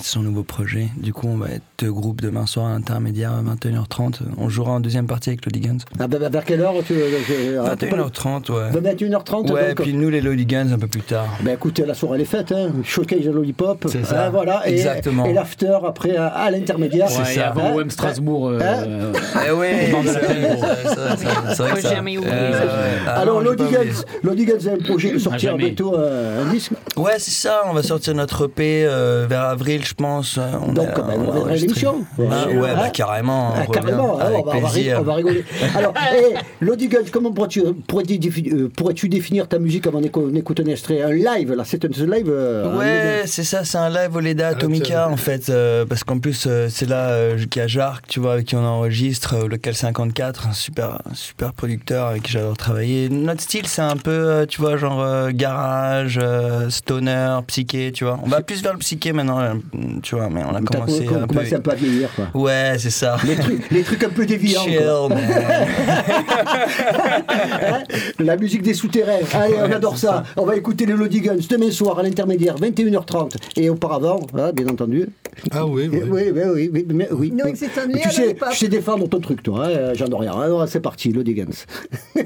C'est 0.00 0.06
son 0.10 0.22
nouveau 0.22 0.42
projet. 0.42 0.88
Du 0.96 1.12
coup, 1.12 1.28
on 1.28 1.36
va 1.36 1.48
être 1.50 1.62
deux 1.78 1.92
groupes 1.92 2.20
demain 2.20 2.46
soir 2.46 2.66
à 2.66 2.70
l'intermédiaire 2.70 3.30
à 3.32 3.42
21h30. 3.42 4.20
On 4.38 4.48
jouera 4.48 4.72
en 4.72 4.80
deuxième 4.80 5.06
partie 5.06 5.30
avec 5.30 5.44
Lodigans. 5.46 5.76
Ah, 6.00 6.08
bah, 6.08 6.18
bah, 6.20 6.28
Vers 6.28 6.44
quelle 6.44 6.60
heure 6.62 6.74
tu, 6.84 6.94
tu- 6.94 7.56
ah, 7.64 7.74
t'as 7.78 7.86
pas- 7.86 7.96
21h30, 7.96 8.50
ouais. 8.50 8.70
21h30 8.72 9.50
Ouais, 9.52 9.68
donc. 9.68 9.82
puis 9.82 9.94
nous, 9.94 10.10
les 10.10 10.20
Lodigans, 10.20 10.66
un 10.72 10.78
peu 10.78 10.88
plus 10.88 11.02
tard. 11.02 11.26
Ben 11.42 11.54
écoutez, 11.54 11.86
la 11.86 11.94
soirée 11.94 12.16
elle 12.16 12.22
est 12.22 12.24
faite, 12.24 12.50
hein. 12.52 12.70
showcase 12.82 13.20
de 13.24 13.30
Lollipop, 13.30 13.86
C'est 13.88 14.04
ça. 14.04 14.24
Ah, 14.26 14.30
voilà, 14.30 14.68
et, 14.68 14.72
Exactement. 14.72 15.26
et 15.26 15.32
l'after 15.32 15.78
après 15.86 16.16
à, 16.16 16.26
à 16.26 16.50
l'intermédiaire. 16.50 17.06
Ouais, 17.16 17.24
ça. 17.24 17.48
avant 17.48 17.66
Hein 17.68 17.74
OM 17.76 17.90
Strasbourg. 17.90 18.48
euh, 18.48 18.58
Hein 18.60 18.84
euh, 18.86 19.12
Eh 19.48 19.52
ouais, 19.52 19.90
c'est 20.04 20.10
vrai, 20.10 20.38
c'est 20.86 20.88
c'est 20.88 21.54
c'est 21.54 21.74
que 21.74 21.80
ça- 21.80 21.94
jamais. 21.94 22.16
Euh. 22.18 22.98
Ah 23.06 23.20
Alors, 23.20 23.40
Lodigans 23.40 24.66
a 24.68 24.70
un 24.72 24.84
projet 24.84 25.12
de 25.12 25.18
sortir 25.18 25.56
bientôt 25.56 25.94
euh, 25.96 26.42
un 26.44 26.50
disque. 26.52 26.72
Ouais, 26.96 27.14
c'est 27.18 27.30
ça, 27.30 27.62
on 27.70 27.72
va 27.74 27.82
sortir 27.84 28.14
notre 28.14 28.46
EP 28.46 28.84
euh, 28.86 29.26
vers 29.28 29.42
avril, 29.42 29.83
je 29.84 29.94
pense. 29.94 30.38
euh, 30.38 30.42
On 30.66 30.72
Donc, 30.72 30.88
a- 30.88 31.00
ben, 31.02 31.14
on 31.18 31.46
l'émission. 31.46 32.04
Ah, 32.18 32.46
ouais, 32.48 32.70
hein. 32.70 32.74
bah, 32.76 32.90
carrément. 32.90 33.52
on 33.52 33.60
Ah, 33.60 33.66
carrément, 33.66 34.18
hein, 34.20 34.24
avec 34.26 34.46
on, 34.46 34.50
va, 34.60 34.68
ri- 34.68 34.72
plaisir. 34.72 34.98
on 35.00 35.02
va 35.02 35.14
rigoler. 35.14 35.44
Alors, 35.76 35.92
hey, 36.12 36.34
Lodigans, 36.60 36.98
comment 37.12 37.32
pourrais-tu, 37.32 37.62
pourrais-tu, 37.86 38.14
défi- 38.18 38.52
euh, 38.52 39.08
définir 39.08 39.48
ta 39.48 39.58
musique 39.58 39.86
avant 39.86 40.00
d'écou- 40.00 40.30
d'écouter 40.30 40.62
un 40.66 40.70
extrait 40.70 41.02
Un 41.02 41.10
live, 41.12 41.52
là, 41.52 41.62
c'est 41.64 41.84
un 41.84 41.88
live 41.88 42.28
euh, 42.28 42.76
Ouais, 42.78 43.22
c'est 43.26 43.44
ça, 43.44 43.64
c'est 43.64 43.78
un 43.78 43.90
live 43.90 44.14
au 44.16 44.20
Leda 44.20 44.48
Atomica 44.48 45.08
en 45.08 45.16
fait, 45.16 45.48
euh, 45.50 45.84
parce 45.86 46.04
qu'en 46.04 46.18
plus 46.18 46.46
euh, 46.46 46.68
c'est 46.70 46.88
là 46.88 47.08
euh, 47.10 47.36
qu'il 47.46 47.60
y 47.60 47.64
a 47.64 47.66
Jark, 47.66 48.06
tu 48.08 48.20
vois, 48.20 48.34
avec 48.34 48.46
qui 48.46 48.56
on 48.56 48.64
enregistre, 48.64 49.34
euh, 49.34 49.48
local 49.48 49.74
54, 49.74 50.48
un 50.48 50.52
super, 50.52 50.98
un 51.10 51.14
super 51.14 51.52
producteur 51.52 52.06
avec 52.08 52.22
qui 52.22 52.32
j'adore 52.32 52.56
travailler. 52.56 53.08
Notre 53.08 53.42
style 53.42 53.66
c'est 53.66 53.82
un 53.82 53.96
peu, 53.96 54.10
euh, 54.10 54.46
tu 54.46 54.60
vois, 54.60 54.76
genre 54.76 55.00
euh, 55.02 55.30
garage, 55.32 56.18
euh, 56.22 56.70
stoner, 56.70 57.38
psyché, 57.46 57.92
tu 57.92 58.04
vois. 58.04 58.18
On 58.24 58.28
va 58.28 58.40
plus 58.42 58.62
vers 58.62 58.72
le 58.72 58.78
psyché 58.78 59.12
maintenant, 59.12 59.40
tu 60.02 60.14
vois, 60.16 60.28
mais 60.30 60.42
on 60.44 60.54
a 60.54 60.60
commencé 60.60 61.04
com- 61.04 61.22
un 61.22 61.26
peu. 61.26 61.40
un 61.40 61.60
peu 61.60 61.70
à 61.70 61.74
vieillir, 61.74 62.08
quoi. 62.14 62.28
Ouais, 62.40 62.74
c'est 62.78 62.90
ça. 62.90 63.16
Les 63.26 63.36
trucs, 63.36 63.70
les 63.70 63.82
trucs 63.82 64.04
un 64.04 64.08
peu 64.10 64.26
déviants. 64.26 64.62
Chill, 64.62 64.78
quoi. 64.78 65.08
man. 65.08 65.18
La 68.18 68.36
musique 68.36 68.62
des 68.62 68.74
souterrains. 68.74 69.18
Allez, 69.34 69.54
on 69.60 69.70
adore 69.72 69.96
ça. 69.98 70.24
On 70.36 70.44
va 70.44 70.56
écouter 70.56 70.86
les 70.86 70.92
Lodigans 70.94 71.36
demain 71.48 71.70
soir 71.70 71.98
à 71.98 72.02
l'intermédiaire, 72.02 72.56
21h30. 72.56 73.32
Et 73.56 73.70
auparavant, 73.70 74.20
hein, 74.36 74.52
bien 74.52 74.66
entendu. 74.68 75.08
Ah 75.52 75.66
oui, 75.66 75.88
Oui, 75.92 76.00
oui. 76.08 76.30
oui, 76.32 76.42
oui, 76.54 76.70
oui, 76.72 76.86
mais 76.92 77.08
oui. 77.10 77.32
Non, 77.32 77.44
oui. 77.46 77.52
c'est 77.54 77.78
un 77.80 77.86
Mais 77.86 77.94
lien 77.94 78.00
tu 78.02 78.08
à 78.08 78.10
sais, 78.10 78.36
tu 78.52 78.56
sais 78.56 78.68
défendre 78.68 79.08
ton 79.08 79.20
truc, 79.20 79.42
toi, 79.42 79.66
hein, 79.66 79.94
Jean 79.94 80.08
Dorian. 80.08 80.38
Alors, 80.40 80.68
c'est 80.68 80.80
parti, 80.80 81.12
Lodigans. 81.12 81.44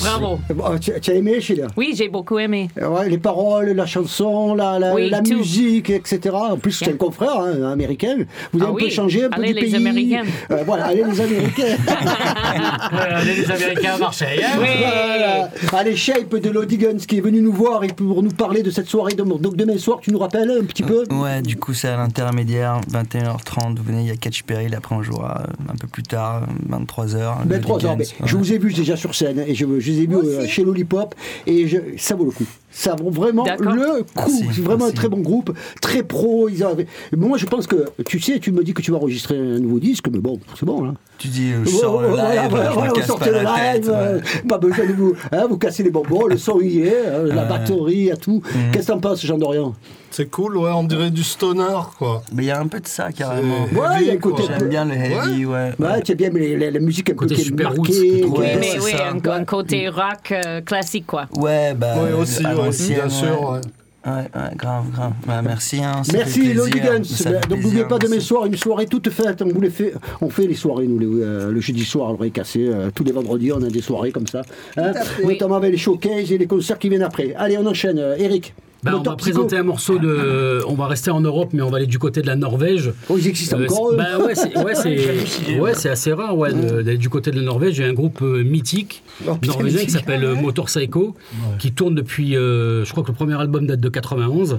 Bravo. 0.00 0.38
Bon, 0.54 0.78
tu, 0.78 0.92
tu 1.00 1.10
as 1.10 1.14
aimé, 1.14 1.40
Sheila? 1.40 1.66
Oui, 1.76 1.94
j'ai 1.96 2.08
beaucoup 2.08 2.38
aimé. 2.38 2.68
Ouais, 2.80 3.08
les 3.08 3.18
paroles, 3.18 3.70
la 3.70 3.86
chanson, 3.86 4.54
la, 4.54 4.78
la, 4.78 4.94
Oui, 4.94 5.10
la 5.10 5.20
tout. 5.22 5.36
musique, 5.38 5.90
etc. 5.90 6.34
En 6.34 6.56
plus, 6.56 6.72
c'est 6.72 6.86
Yeah. 6.86 6.94
un 6.94 6.98
confrère 6.98 7.40
hein, 7.40 7.70
américain. 7.72 8.16
Vous 8.52 8.60
avez 8.62 8.70
Ah 8.70 8.74
un 8.74 8.78
peu 8.84 8.90
changé 8.90 9.24
un 9.24 9.28
peu 9.30 9.40
Allez, 9.42 9.48
du 9.48 9.54
les 9.54 9.60
pays. 9.62 9.74
Américains. 9.76 10.24
Euh, 10.50 10.62
voilà, 10.66 10.84
allez 10.86 11.02
les 11.04 11.20
Américains. 11.20 11.76
Allez, 12.92 13.34
les 13.34 13.50
Américains 13.50 13.94
à 13.94 13.98
Marseille. 13.98 14.40
hein. 14.44 14.58
Oui. 14.60 14.66
Voilà. 14.78 15.50
Allez, 15.72 15.96
Shape 15.96 16.34
de 16.36 16.50
Lodi 16.50 16.76
Guns 16.78 16.96
qui 17.06 17.18
est 17.18 17.20
venu 17.20 17.40
nous 17.40 17.52
voir 17.52 17.84
et 17.84 17.88
pour 17.88 18.22
nous 18.22 18.30
parler 18.30 18.62
de 18.62 18.70
cette 18.70 18.86
soirée. 18.88 19.14
Donc 19.14 19.40
donc 19.40 19.56
demain 19.56 19.78
soir, 19.78 19.98
tu 20.00 20.10
nous 20.12 20.18
rappelles 20.18 20.50
un 20.50 20.64
petit 20.64 20.82
peu? 20.82 21.04
Ouais, 21.10 21.42
du 21.42 21.56
coup, 21.56 21.74
c'est 21.74 21.88
à 21.88 21.96
l'intermédiaire, 21.96 22.80
21h30. 22.90 23.76
Vous 23.76 23.82
venez, 23.82 24.02
il 24.02 24.08
y 24.08 24.10
a 24.10 24.16
Catch 24.16 24.42
Peril. 24.44 24.74
Après, 24.74 24.94
on 24.94 25.02
jouera 25.02 25.44
un 25.68 25.74
peu 25.76 25.86
plus 25.88 26.02
tard, 26.02 26.42
23h. 26.70 27.44
Ben, 27.46 27.60
trois 27.60 27.84
heures. 27.84 27.96
mais 27.96 28.04
Je 28.24 28.36
vous 28.36 28.52
ai 28.52 28.58
vu 28.58 28.72
déjà 28.72 28.96
sur 28.96 29.14
scène 29.14 29.42
et 29.46 29.54
je, 29.54 29.75
je 29.80 29.90
les 29.92 30.02
ai 30.02 30.06
vus 30.06 30.16
euh, 30.16 30.46
chez 30.46 30.64
Lollipop 30.64 31.14
et 31.46 31.66
je- 31.68 31.78
ça 31.96 32.14
vaut 32.14 32.24
le 32.24 32.30
coup. 32.30 32.46
Ça 32.78 32.94
vaut 32.94 33.08
vraiment 33.08 33.44
le 33.44 34.02
coup. 34.02 34.30
C'est 34.30 34.60
vraiment 34.62 34.84
merci. 34.84 34.92
un 34.92 34.94
très 34.94 35.08
bon 35.08 35.20
groupe, 35.20 35.56
très 35.80 36.02
pro. 36.02 36.50
Ils 36.50 36.62
avaient- 36.62 36.86
Moi, 37.16 37.38
je 37.38 37.46
pense 37.46 37.66
que 37.66 37.86
tu 38.04 38.20
sais, 38.20 38.38
tu 38.38 38.52
me 38.52 38.62
dis 38.62 38.74
que 38.74 38.82
tu 38.82 38.90
vas 38.90 38.98
enregistrer 38.98 39.34
un 39.38 39.58
nouveau 39.58 39.78
disque, 39.78 40.04
mais 40.12 40.18
bon, 40.18 40.38
c'est 40.58 40.66
bon 40.66 40.84
là. 40.84 40.92
Tu 41.16 41.28
dis, 41.28 41.52
je 41.64 41.70
sors 41.70 42.02
le 42.02 42.08
live, 42.08 42.16
Voilà, 42.18 42.48
voilà, 42.48 42.68
je 42.68 42.74
voilà, 42.74 42.82
me 42.82 42.88
vous 42.90 42.94
casse 42.96 43.06
sortez 43.06 43.30
pas 43.30 43.38
le 43.38 43.42
la 43.44 43.72
live, 43.72 43.80
tête. 43.86 43.88
euh, 43.88 44.16
ouais. 44.18 44.22
pas 44.46 44.58
besoin 44.58 44.84
de 44.86 44.92
vous, 44.92 45.14
hein, 45.32 45.46
vous 45.48 45.56
casser 45.56 45.82
les 45.82 45.90
bonbons, 45.90 46.26
le 46.26 46.36
son 46.36 46.60
y 46.60 46.80
est, 46.82 47.06
hein, 47.06 47.22
la 47.24 47.44
batterie, 47.46 48.08
et 48.08 48.16
tout. 48.18 48.42
Mhm. 48.54 48.70
Qu'est-ce 48.72 48.88
que 48.88 48.92
t'en 48.92 48.98
penses, 49.00 49.24
Jean 49.24 49.38
Dorian 49.38 49.72
C'est 50.10 50.30
cool, 50.30 50.58
ouais, 50.58 50.70
on 50.74 50.84
dirait 50.84 51.10
du 51.10 51.24
stoner, 51.24 51.62
quoi. 51.98 52.22
Mais 52.34 52.42
il 52.42 52.46
y 52.48 52.50
a 52.50 52.60
un 52.60 52.66
peu 52.66 52.80
de 52.80 52.86
ça, 52.86 53.10
carrément. 53.12 53.62
Ouais, 53.62 53.68
il 53.72 53.76
y 53.78 53.80
a 53.80 53.88
un 53.88 53.98
heavy, 54.00 54.18
côté- 54.18 54.42
quoi. 54.44 54.54
J'aime 54.58 54.68
bien 54.68 54.84
le 54.84 54.92
heavy, 54.92 55.46
ouais. 55.46 55.72
Ouais, 55.78 56.02
tu 56.02 56.14
bien 56.14 56.28
mais 56.30 56.54
la, 56.54 56.70
la 56.70 56.80
musique 56.80 57.08
un 57.08 57.14
Côté 57.14 57.34
super 57.36 57.74
marquée. 57.74 58.22
Ouais, 58.24 58.58
mais 58.60 58.78
oui, 58.84 58.92
un, 58.92 59.30
un 59.30 59.44
côté 59.46 59.88
rock 59.88 60.32
euh, 60.32 60.60
classique, 60.60 61.06
quoi. 61.06 61.24
Ouais, 61.38 61.72
bah. 61.74 61.94
Oui, 61.96 62.12
aussi, 62.20 62.44
à 62.44 62.54
ouais, 62.54 62.65
l'ancienne, 62.66 62.94
bien 62.96 63.08
sûr, 63.08 63.42
ouais. 63.42 63.56
ouais. 63.56 63.60
Ouais, 64.06 64.12
ouais, 64.12 64.54
grave, 64.54 64.84
grave. 64.92 65.12
Bah, 65.26 65.42
merci, 65.42 65.82
hein, 65.82 66.02
Merci 66.12 66.54
Lodi 66.54 66.78
Donc 66.80 67.60
n'oubliez 67.60 67.84
pas 67.84 67.98
demain 67.98 68.20
soir 68.20 68.46
une 68.46 68.56
soirée 68.56 68.86
toute 68.86 69.10
faite. 69.10 69.42
On 69.42 69.48
vous 69.48 69.60
les 69.60 69.70
fait, 69.70 69.94
on 70.20 70.30
fait 70.30 70.46
les 70.46 70.54
soirées 70.54 70.86
nous 70.86 71.00
les, 71.00 71.06
euh, 71.06 71.50
le 71.50 71.60
jeudi 71.60 71.84
soir 71.84 72.12
le 72.12 72.30
cassé. 72.30 72.68
Euh, 72.68 72.90
tous 72.94 73.02
les 73.02 73.10
vendredis 73.10 73.50
on 73.50 73.62
a 73.64 73.68
des 73.68 73.80
soirées 73.80 74.12
comme 74.12 74.28
ça. 74.28 74.42
Hein. 74.76 74.92
Notamment 75.24 75.56
avec 75.56 75.72
les 75.72 75.76
showcases 75.76 76.30
et 76.30 76.38
les 76.38 76.46
concerts 76.46 76.78
qui 76.78 76.88
viennent 76.88 77.02
après. 77.02 77.34
Allez 77.36 77.58
on 77.58 77.66
enchaîne. 77.66 77.98
Euh, 77.98 78.14
Eric. 78.16 78.54
Ben, 78.82 78.94
on 78.94 79.02
va 79.02 79.16
présenter 79.16 79.56
un 79.56 79.62
morceau 79.64 79.98
de. 79.98 80.60
On 80.68 80.74
va 80.74 80.86
rester 80.86 81.10
en 81.10 81.20
Europe, 81.20 81.50
mais 81.52 81.62
on 81.62 81.70
va 81.70 81.78
aller 81.78 81.86
du 81.86 81.98
côté 81.98 82.22
de 82.22 82.26
la 82.26 82.36
Norvège. 82.36 82.92
Oh 83.08 83.16
ils 83.18 83.26
existent 83.26 83.58
Euh, 83.58 83.64
encore. 83.66 83.92
eux. 83.92 83.96
bah 83.96 84.18
ouais, 84.24 84.34
c'est 84.34 84.56
ouais, 84.56 85.58
ouais, 85.60 85.86
assez 85.88 86.12
rare 86.12 86.36
ouais, 86.36 86.52
d'aller 86.52 86.98
du 86.98 87.08
côté 87.08 87.30
de 87.32 87.36
la 87.36 87.42
Norvège. 87.42 87.78
Il 87.78 87.82
y 87.82 87.84
a 87.84 87.88
un 87.88 87.92
groupe 87.94 88.20
euh, 88.22 88.44
mythique 88.44 89.02
Oh, 89.26 89.36
norvégien 89.44 89.84
qui 89.84 89.90
s'appelle 89.90 90.22
euh, 90.24 90.34
Motor 90.34 90.66
Psycho, 90.66 91.14
qui 91.58 91.72
tourne 91.72 91.94
depuis. 91.94 92.36
euh, 92.36 92.84
je 92.84 92.92
crois 92.92 93.02
que 93.02 93.08
le 93.08 93.14
premier 93.14 93.34
album 93.40 93.66
date 93.66 93.80
de 93.80 93.88
91. 93.88 94.58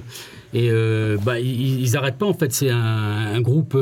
Et 0.54 0.68
euh, 0.70 1.16
bah, 1.24 1.38
ils, 1.38 1.80
ils 1.80 1.96
arrêtent 1.96 2.18
pas 2.18 2.26
en 2.26 2.34
fait. 2.34 2.52
C'est 2.52 2.70
un, 2.70 2.76
un 3.34 3.40
groupe 3.40 3.76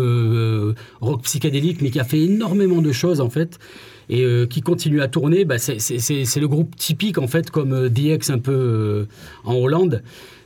rock 1.00 1.22
psychédélique, 1.22 1.80
mais 1.82 1.90
qui 1.90 1.98
a 2.00 2.04
fait 2.04 2.20
énormément 2.20 2.82
de 2.82 2.92
choses 2.92 3.20
en 3.20 3.30
fait. 3.30 3.58
Et 4.08 4.22
euh, 4.22 4.46
qui 4.46 4.60
continue 4.60 5.00
à 5.02 5.08
tourner, 5.08 5.44
bah, 5.44 5.58
c'est- 5.58 6.36
le 6.40 6.46
groupe 6.48 6.76
typique 6.76 7.18
en 7.18 7.26
fait, 7.26 7.50
comme 7.50 7.72
euh, 7.72 7.88
DX 7.88 8.30
un 8.30 8.38
peu 8.38 8.52
euh, 8.52 9.04
en 9.44 9.54
Hollande 9.54 10.02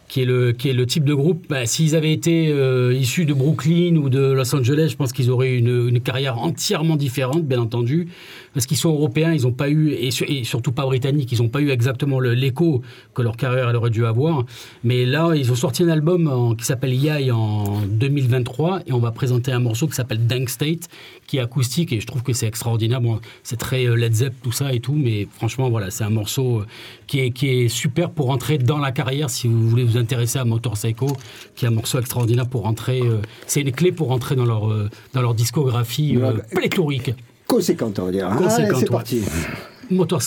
qui 0.08 0.22
est 0.22 0.24
le, 0.24 0.50
qui 0.50 0.68
est 0.68 0.72
le 0.72 0.86
type 0.86 1.04
de 1.04 1.14
groupe, 1.14 1.44
bah, 1.48 1.66
s'ils 1.66 1.94
avaient 1.94 2.12
été 2.12 2.52
issus 2.92 3.26
de 3.26 3.32
Brooklyn 3.32 3.94
ou 3.94 4.08
de 4.08 4.18
Los 4.32 4.52
Angeles, 4.56 4.88
je 4.90 4.96
pense 4.96 5.12
qu'ils 5.12 5.30
auraient 5.30 5.54
une, 5.54 5.86
une 5.88 6.00
carrière 6.00 6.38
entièrement 6.38 6.96
différente, 6.96 7.46
bien 7.46 7.60
entendu, 7.60 8.08
parce 8.54 8.66
qu'ils 8.66 8.76
sont 8.76 8.90
européens, 8.92 9.32
ils 9.32 9.42
n'ont 9.42 9.52
pas 9.52 9.68
eu, 9.70 9.90
et, 9.92 10.10
su- 10.10 10.24
et 10.28 10.44
surtout 10.44 10.72
pas 10.72 10.84
britanniques, 10.84 11.30
ils 11.32 11.40
n'ont 11.40 11.48
pas 11.48 11.60
eu 11.60 11.70
exactement 11.70 12.18
l'écho 12.20 12.82
que 13.14 13.22
leur 13.22 13.36
carrière 13.36 13.68
elle 13.68 13.76
aurait 13.76 13.90
dû 13.90 14.04
avoir. 14.06 14.44
Mais 14.84 15.06
là, 15.06 15.32
ils 15.34 15.50
ont 15.52 15.54
sorti 15.54 15.82
un 15.84 15.88
album 15.88 16.26
en- 16.28 16.54
qui 16.54 16.64
s'appelle 16.64 16.92
Yai 16.94 17.30
en 17.30 17.80
2023, 17.82 18.80
et 18.86 18.92
on 18.92 18.98
va 18.98 19.12
présenter 19.12 19.52
un 19.52 19.60
morceau 19.60 19.86
qui 19.86 19.94
s'appelle 19.94 20.26
Dank 20.26 20.48
State, 20.48 20.88
qui 21.26 21.36
est 21.36 21.40
acoustique, 21.40 21.92
et 21.92 22.00
je 22.00 22.06
trouve 22.06 22.22
que 22.22 22.32
c'est 22.32 22.46
extraordinaire. 22.46 23.00
Bon, 23.00 23.20
c'est 23.42 23.56
très 23.58 23.86
euh, 23.86 23.94
Led 23.94 24.14
Zepp, 24.14 24.34
tout 24.42 24.52
ça 24.52 24.72
et 24.72 24.80
tout, 24.80 24.94
mais 24.94 25.28
franchement, 25.36 25.70
voilà, 25.70 25.90
c'est 25.90 26.04
un 26.04 26.10
morceau 26.10 26.60
euh, 26.60 26.66
qui 27.06 27.20
est, 27.20 27.30
qui 27.30 27.48
est 27.48 27.68
super 27.68 28.10
pour 28.10 28.26
rentrer 28.26 28.58
dans 28.58 28.78
la 28.78 28.90
carrière 28.92 29.30
si 29.30 29.46
vous 29.48 29.68
voulez 29.68 29.84
vous 29.84 29.96
intéresser 29.96 30.38
à 30.38 30.44
Motor 30.44 30.72
Psycho, 30.74 31.06
qui 31.54 31.64
est 31.64 31.68
un 31.68 31.72
morceau 31.72 31.98
extraordinaire 32.00 32.48
pour 32.48 32.62
rentrer. 32.62 33.00
euh, 33.00 33.18
c'est 33.46 33.60
une 33.60 33.72
clé 33.72 33.92
pour 33.92 34.08
rentrer 34.08 34.34
dans 34.34 34.44
leur, 34.44 34.70
euh, 34.70 34.88
dans 35.14 35.22
leur 35.22 35.34
discographie 35.34 36.16
euh, 36.16 36.32
pléthorique. 36.54 37.12
Conséquente 37.50 37.98
on 37.98 38.04
va 38.06 38.12
dire. 38.12 38.28
Allez 38.28 38.44
Conséquente, 38.44 38.76
c'est 38.76 38.90
ouais. 38.90 38.96
parti. 38.96 39.22
Motor 39.90 40.22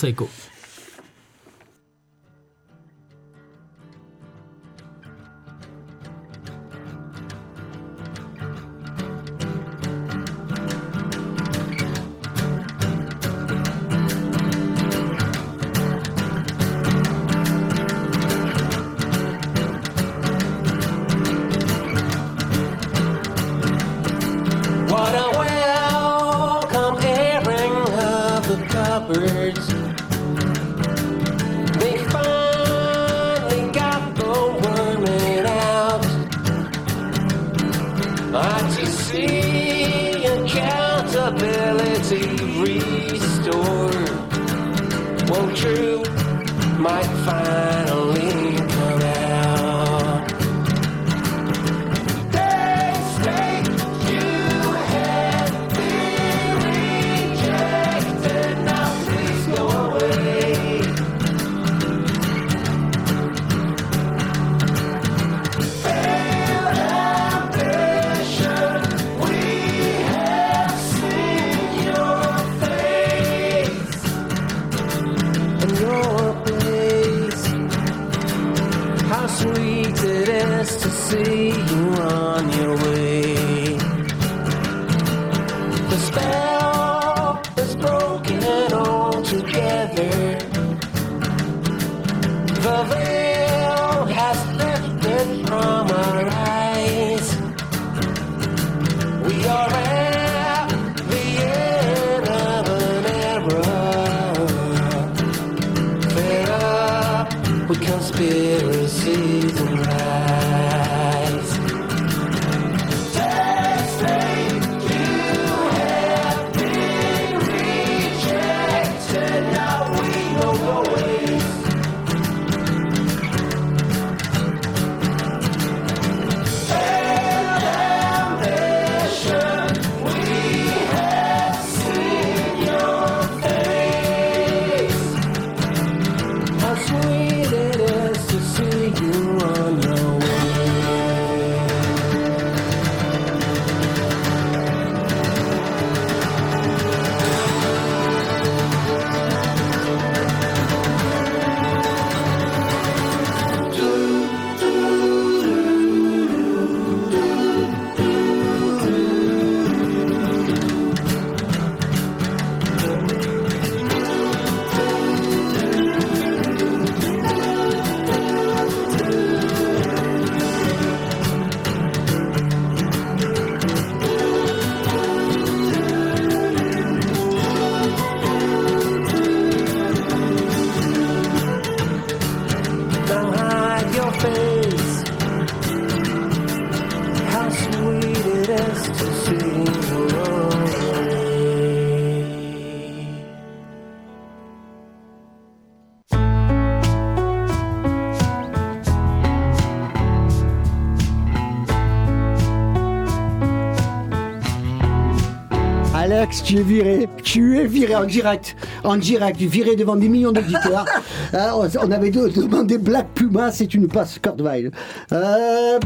Tu 206.42 206.58
es 206.58 206.62
viré, 206.62 207.08
tu 207.22 207.58
es 207.58 207.66
viré 207.66 207.94
en 207.94 208.04
direct, 208.04 208.56
en 208.82 208.96
direct, 208.96 209.40
viré 209.40 209.76
devant 209.76 209.96
des 209.96 210.08
millions 210.08 210.32
d'auditeurs. 210.32 210.84
Euh, 211.32 211.68
on 211.82 211.90
avait 211.90 212.10
demandé 212.10 212.78
Black 212.78 213.08
Puma, 213.14 213.50
c'est 213.50 213.74
une 213.74 213.88
passe 213.88 214.18
Kurt 214.20 214.40
euh, 214.40 215.78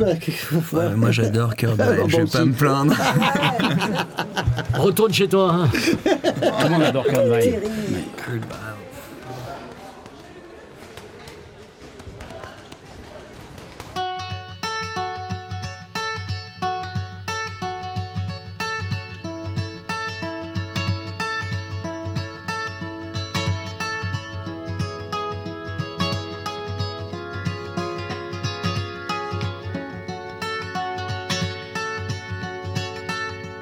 moi 0.96 1.10
j'adore 1.10 1.54
Kurt 1.56 1.78
Weill, 1.78 1.96
bon, 2.02 2.08
je 2.08 2.16
vais 2.18 2.24
pas 2.26 2.44
me 2.44 2.52
plaindre. 2.52 2.94
Retourne 4.74 5.12
chez 5.12 5.28
toi. 5.28 5.54
Hein. 5.54 5.68
Adore 6.82 7.06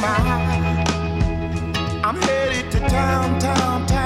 smile. 0.00 0.84
I'm 2.04 2.16
headed 2.22 2.72
to 2.72 2.80
town, 2.88 3.38
town, 3.38 3.86
town. 3.86 3.99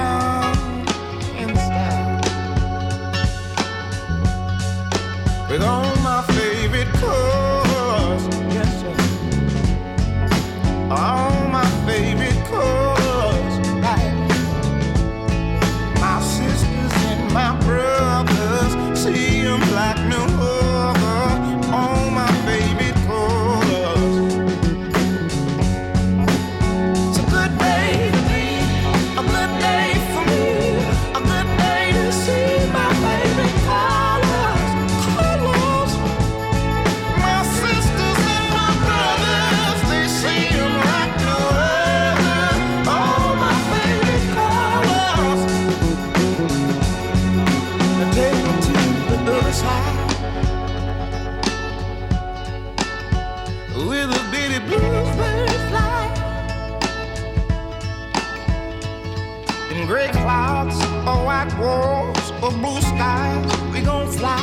gray 59.85 60.07
clouds 60.07 60.75
or 61.07 61.25
white 61.25 61.53
walls 61.59 62.31
or 62.41 62.51
blue 62.51 62.81
skies. 62.81 63.73
We 63.73 63.81
gon' 63.81 64.11
fly, 64.11 64.39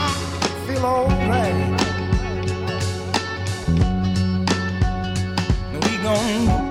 feel 0.66 0.84
alright. 0.84 1.80
We 5.72 5.96
gon' 6.02 6.61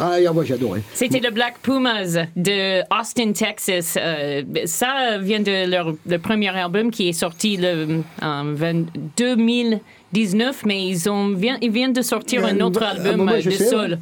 Euh, 0.00 0.76
C'était 0.94 1.20
le 1.20 1.30
Black 1.30 1.58
Pumas 1.62 2.26
de 2.36 2.80
Austin, 2.92 3.32
Texas. 3.32 3.96
Euh, 4.00 4.42
ben, 4.46 4.66
ça 4.66 5.18
vient 5.18 5.40
de 5.40 5.70
leur 5.70 5.94
premier 6.22 6.48
album 6.56 6.90
qui 6.90 7.08
est 7.08 7.12
sorti 7.12 7.56
le, 7.56 8.02
en 8.22 8.44
2000. 9.16 9.80
19, 10.12 10.64
mais 10.66 10.88
ils, 10.88 11.08
ont, 11.08 11.36
ils 11.62 11.70
viennent 11.70 11.92
de 11.92 12.02
sortir 12.02 12.44
un 12.44 12.58
autre 12.62 12.82
album 12.82 13.28
ah, 13.28 13.32
bah, 13.32 13.38
bah, 13.44 13.48
de 13.48 13.50
sol 13.52 13.98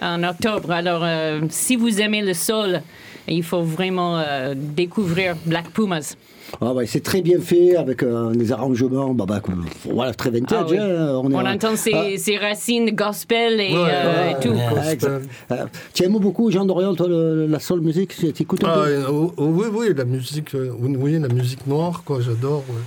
en 0.00 0.22
octobre. 0.22 0.70
Alors, 0.70 1.02
euh, 1.02 1.40
si 1.50 1.74
vous 1.74 2.00
aimez 2.00 2.22
le 2.22 2.32
sol, 2.32 2.80
il 3.26 3.42
faut 3.42 3.62
vraiment 3.62 4.22
découvrir 4.54 5.34
Black 5.44 5.70
Pumas. 5.70 6.14
Ah 6.60 6.72
ouais, 6.74 6.86
c'est 6.86 7.00
très 7.00 7.22
bien 7.22 7.40
fait 7.40 7.76
avec 7.76 8.02
euh, 8.02 8.30
des 8.34 8.52
arrangements, 8.52 9.14
bah, 9.14 9.24
bah, 9.26 9.40
comme- 9.40 9.64
voilà, 9.90 10.12
très 10.14 10.30
vintage. 10.30 10.66
Ah 10.68 10.70
oui. 10.70 10.78
hein, 10.78 11.20
On, 11.22 11.30
est 11.30 11.48
entend 11.54 11.76
ses, 11.76 11.92
Ah, 11.94 12.04
ses 12.18 12.36
racines 12.36 12.90
gospel 12.94 13.60
et, 13.60 13.72
Ouais, 13.74 13.78
euh, 13.78 14.22
ouais, 14.26 14.32
et 14.32 14.42
tout. 14.42 14.50
ouais. 14.50 14.92
exact. 14.92 15.22
Euh, 15.50 15.64
tu 15.94 16.04
aimes 16.04 16.18
beaucoup 16.18 16.50
Jean 16.50 16.64
Dorian, 16.64 16.94
toi, 16.94 17.08
le- 17.08 17.46
la 17.46 17.58
soul 17.58 17.80
music 17.80 18.14
Tu 18.16 18.26
écoutes 18.42 18.62
un 18.64 18.74
peu 18.74 19.04
oh, 19.10 19.32
oh, 19.36 19.44
oui, 19.46 19.66
oui, 19.72 19.86
la 19.96 20.04
musique, 20.04 20.54
euh, 20.54 20.70
oui, 20.78 20.94
oui, 20.98 21.18
la 21.18 21.28
musique 21.28 21.66
noire, 21.66 22.02
quoi, 22.04 22.20
j'adore. 22.20 22.64
ouais. 22.68 22.82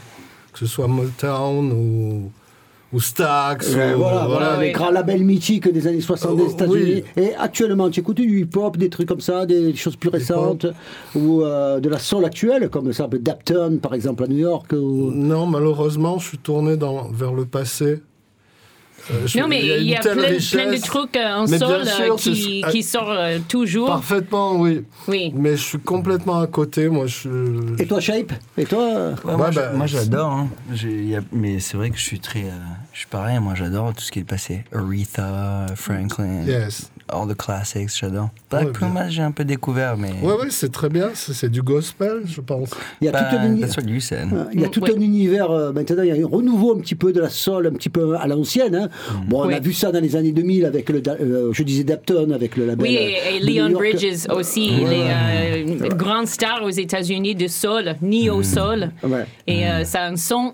Que 0.54 0.60
ce 0.60 0.68
soit 0.68 0.88
Motown 0.88 1.72
ou, 1.74 2.32
ou 2.96 3.00
Stax. 3.02 3.76
Ouais, 3.76 3.94
ou- 3.94 3.98
voilà, 3.98 4.26
voilà, 4.28 4.58
les 4.62 4.72
grands 4.72 4.90
labels 4.90 5.24
mythiques 5.24 5.68
des 5.72 5.86
années 5.86 6.02
60 6.02 6.38
des 6.38 6.44
Oh, 6.48 6.52
États-Unis. 6.52 7.04
oui. 7.18 7.24
Et 7.24 7.36
actuellement, 7.36 7.90
tu 7.90 8.00
écoutes 8.00 8.18
du 8.18 8.40
hip-hop, 8.42 8.78
des 8.78 8.90
trucs 8.90 9.08
comme 9.08 9.20
ça, 9.22 9.46
des 9.46 9.76
choses 9.76 9.98
plus 9.98 10.10
récentes, 10.10 10.66
ou 11.16 11.42
euh, 11.42 11.80
de 11.80 11.90
la 11.90 12.00
soul 12.00 12.24
actuelle, 12.26 12.70
comme 12.70 12.92
ça, 12.94 13.08
Dapton, 13.12 13.80
par 13.82 13.94
exemple, 13.94 14.24
à 14.24 14.28
New 14.28 14.38
York. 14.38 14.72
Ou... 14.72 15.12
Non, 15.12 15.46
malheureusement, 15.46 16.18
je 16.20 16.30
suis 16.30 16.38
tourné 16.38 16.78
dans, 16.78 17.10
vers 17.12 17.34
le 17.34 17.46
passé. 17.46 18.02
Euh, 19.12 19.28
je- 19.28 19.40
Non, 19.40 19.48
mais 19.48 19.62
il 19.64 19.84
y 19.88 19.96
a, 19.96 20.00
plein, 20.00 20.16
de 20.16 20.82
trucs 20.82 21.16
euh, 21.16 21.34
en 21.36 21.48
Mais 21.48 21.60
sol 21.60 21.82
euh, 21.82 21.86
sûr, 21.86 22.16
qui, 22.72 22.84
sortent 22.84 23.10
euh, 23.10 23.40
toujours. 23.48 23.88
Parfaitement, 23.88 24.56
oui. 24.60 24.84
Oui. 25.08 25.32
Mais 25.36 25.52
je 25.52 25.62
suis 25.64 25.80
complètement 25.80 26.40
à 26.40 26.48
côté. 26.48 26.90
Moi, 26.90 27.06
je. 27.08 27.30
Et 27.80 27.86
toi, 27.86 28.00
Shape? 28.00 28.34
Et 28.58 28.66
toi? 28.66 28.80
Ouais, 28.84 29.32
Ouais, 29.32 29.38
moi, 29.38 29.52
bah, 29.52 29.86
j'adore, 29.86 30.32
hein. 30.32 30.50
Mais 31.32 31.60
c'est 31.60 31.78
vrai 31.78 31.92
que 31.92 31.98
je 31.98 32.04
suis 32.04 32.20
très. 32.20 32.44
euh, 32.44 32.52
je 32.94 33.00
suis 33.00 33.08
pareil, 33.08 33.40
moi 33.40 33.54
j'adore 33.56 33.94
tout 33.94 34.02
ce 34.04 34.12
qui 34.12 34.20
est 34.20 34.24
passé. 34.24 34.64
Aretha, 34.74 35.66
Franklin, 35.76 36.44
Yes. 36.48 36.90
All 37.12 37.28
the 37.28 37.36
classics, 37.38 37.90
j'adore. 38.00 38.30
Black 38.50 38.68
Ouais, 38.82 39.06
j'ai 39.10 39.22
un 39.22 39.32
peu 39.32 39.44
découvert, 39.46 39.96
mais. 39.98 40.12
Ouais, 40.24 40.34
ouais, 40.34 40.48
c'est 40.50 40.72
très 40.72 40.90
bien. 40.90 41.10
C'est 41.14 41.50
du 41.50 41.62
gospel, 41.62 42.22
je 42.26 42.42
pense. 42.42 42.72
Il 43.02 43.06
y 43.06 43.08
a 43.08 43.12
Bah, 43.12 43.24
tout 43.30 43.36
un 43.38 43.46
uni-. 43.46 43.62
Il 44.54 44.62
y 44.62 44.66
a 44.66 44.70
tout 44.70 44.82
Oui. 44.84 44.92
un 44.96 45.00
univers 45.00 45.52
euh, 45.52 45.72
maintenant, 45.72 46.04
il 46.04 46.10
y 46.10 46.12
a 46.12 46.26
un 46.26 46.28
renouveau 46.28 46.76
un 46.76 46.80
petit 46.80 46.96
peu 46.96 47.14
de 47.14 47.20
la 47.22 47.30
soul, 47.30 47.68
un 47.68 47.72
petit 47.72 47.90
peu 47.90 48.16
à 48.18 48.26
l'ancienne. 48.28 48.76
hein. 48.76 48.90
Bon, 49.28 49.44
on 49.44 49.48
Oui. 49.48 49.54
a 49.54 49.60
vu 49.60 49.74
ça 49.74 49.92
dans 49.92 50.00
les 50.02 50.16
années 50.16 50.32
2000 50.32 50.66
avec 50.66 50.90
le, 50.90 51.02
euh, 51.08 51.52
je 51.54 51.64
disais 51.64 51.84
Dapton, 51.84 52.32
avec 52.32 52.56
le 52.58 52.66
label. 52.66 52.88
Oui, 52.88 52.98
euh, 52.98 53.36
et, 53.36 53.40
Leon. 53.40 53.72
Bridges 53.72 54.28
aussi, 54.30 54.68
il 54.68 54.88
est 54.92 55.86
euh, 55.86 55.90
grande 55.90 56.28
star 56.28 56.64
aux 56.64 56.70
États-Unis 56.70 57.36
de 57.36 57.48
soul, 57.48 57.96
neo 58.02 58.42
soul. 58.44 58.92
Ouais. 59.04 59.26
Et 59.48 59.68
euh, 59.68 59.84
ça 59.84 60.02
a 60.04 60.08
un 60.10 60.16
son 60.16 60.54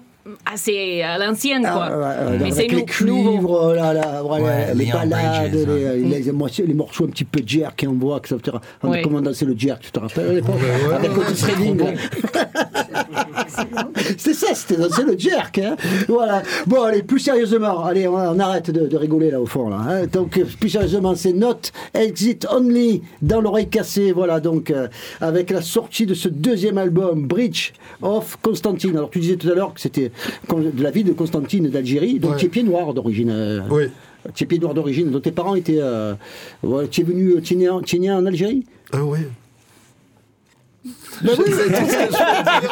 assez 0.52 1.02
à 1.02 1.17
l'ancienne, 1.17 1.62
quoi. 1.63 1.88
Ah, 1.91 1.98
ouais, 1.98 2.04
ouais, 2.32 2.38
Mais 2.39 2.52
avec 2.52 2.54
c'est 2.54 2.67
les 2.67 2.86
cuivres, 2.86 3.74
là, 3.74 3.94
là, 3.94 4.22
voilà, 4.24 4.44
Ouais, 4.44 4.74
les 4.76 4.86
balades, 4.91 5.10
Bridges, 5.52 5.52
les, 5.54 5.65
ouais. 5.65 5.96
les, 5.98 6.20
les 6.22 6.32
morceaux, 6.32 6.63
les 6.67 6.74
morceaux 6.74 7.06
un 7.06 7.10
petit 7.10 7.26
peu 7.26 7.41
jerk, 7.46 7.84
et 7.84 7.88
on 7.88 7.94
voit, 7.94 8.17
etc. 8.17 8.58
On 8.84 8.89
Ouais. 8.89 9.02
comment 9.02 9.22
danser 9.22 9.46
le 9.46 9.56
jerk, 9.58 9.82
tu 9.82 9.91
te 9.91 10.00
rappelles 10.00 10.30
à 10.30 10.34
l'époque? 10.34 10.56
Ouais, 10.56 10.96
Avec 10.96 11.12
ouais, 11.17 11.26
Otis 11.28 11.46
C'était 14.17 14.34
ça, 14.34 14.76
danser 14.78 15.04
le 15.04 15.17
jerk. 15.17 15.58
Hein 15.60 15.76
voilà. 16.08 16.43
Bon, 16.67 16.84
allez, 16.84 17.04
plus 17.04 17.19
sérieusement, 17.19 17.84
allez, 17.86 18.08
on, 18.08 18.15
on 18.15 18.39
arrête 18.39 18.71
de, 18.71 18.88
de 18.88 18.97
rigoler 18.97 19.32
là 19.32 19.39
au 19.41 19.45
fond. 19.45 19.69
Là, 19.69 19.78
hein. 19.88 20.08
Donc, 20.08 20.38
euh, 20.38 20.45
plus 20.60 20.69
sérieusement, 20.69 21.15
c'est 21.15 21.34
Note 21.34 21.71
Exit 21.93 22.45
Only 22.52 23.02
dans 23.21 23.41
l'oreille 23.41 23.69
cassée. 23.69 24.12
Voilà, 24.12 24.39
donc, 24.39 24.71
euh, 24.71 24.88
avec 25.19 25.50
la 25.50 25.62
sortie 25.62 26.06
de 26.06 26.13
ce 26.13 26.28
deuxième 26.28 26.78
album, 26.78 27.28
Bridge 27.28 27.71
of 28.02 28.38
Constantine. 28.41 28.95
Alors, 28.97 29.10
tu 29.10 29.19
disais 29.19 29.36
tout 29.36 29.50
à 29.50 29.56
l'heure 29.56 29.74
que 29.74 29.82
c'était 29.82 30.12
de 30.50 30.84
la 30.84 30.91
vie 30.91 31.04
de 31.04 31.13
Constantine 31.13 31.69
d'Algérie, 31.69 32.19
donc 32.19 32.32
Ouais. 32.32 32.38
tu 32.38 32.45
es 32.45 32.50
pied 32.50 32.63
noir 32.63 32.93
d'origine. 32.93 33.30
euh, 33.30 33.60
Oui. 33.69 33.84
Tu 34.36 34.43
es 34.43 34.47
pied 34.47 34.60
noir 34.60 34.74
d'origine. 34.76 35.10
Donc, 35.10 35.24
tes 35.24 35.32
parents 35.32 35.56
étaient. 35.56 35.80
euh, 35.80 36.13
ouais, 36.63 36.88
tu 36.88 37.02
es 37.02 37.04
venu, 37.04 37.36
en- 37.69 37.82
tu 37.82 37.95
es 37.95 38.00
né 38.00 38.12
en 38.12 38.26
Algérie? 38.26 38.65
Ah 38.93 39.04
oui. 39.04 39.19
Ben 41.21 41.32
oui. 41.38 41.45
Je 41.47 41.54
sais 41.54 41.67
tout 41.69 41.86
ce 41.86 41.91
que 41.91 42.04
je 42.04 42.08
peux 42.08 42.62
dire. 42.62 42.71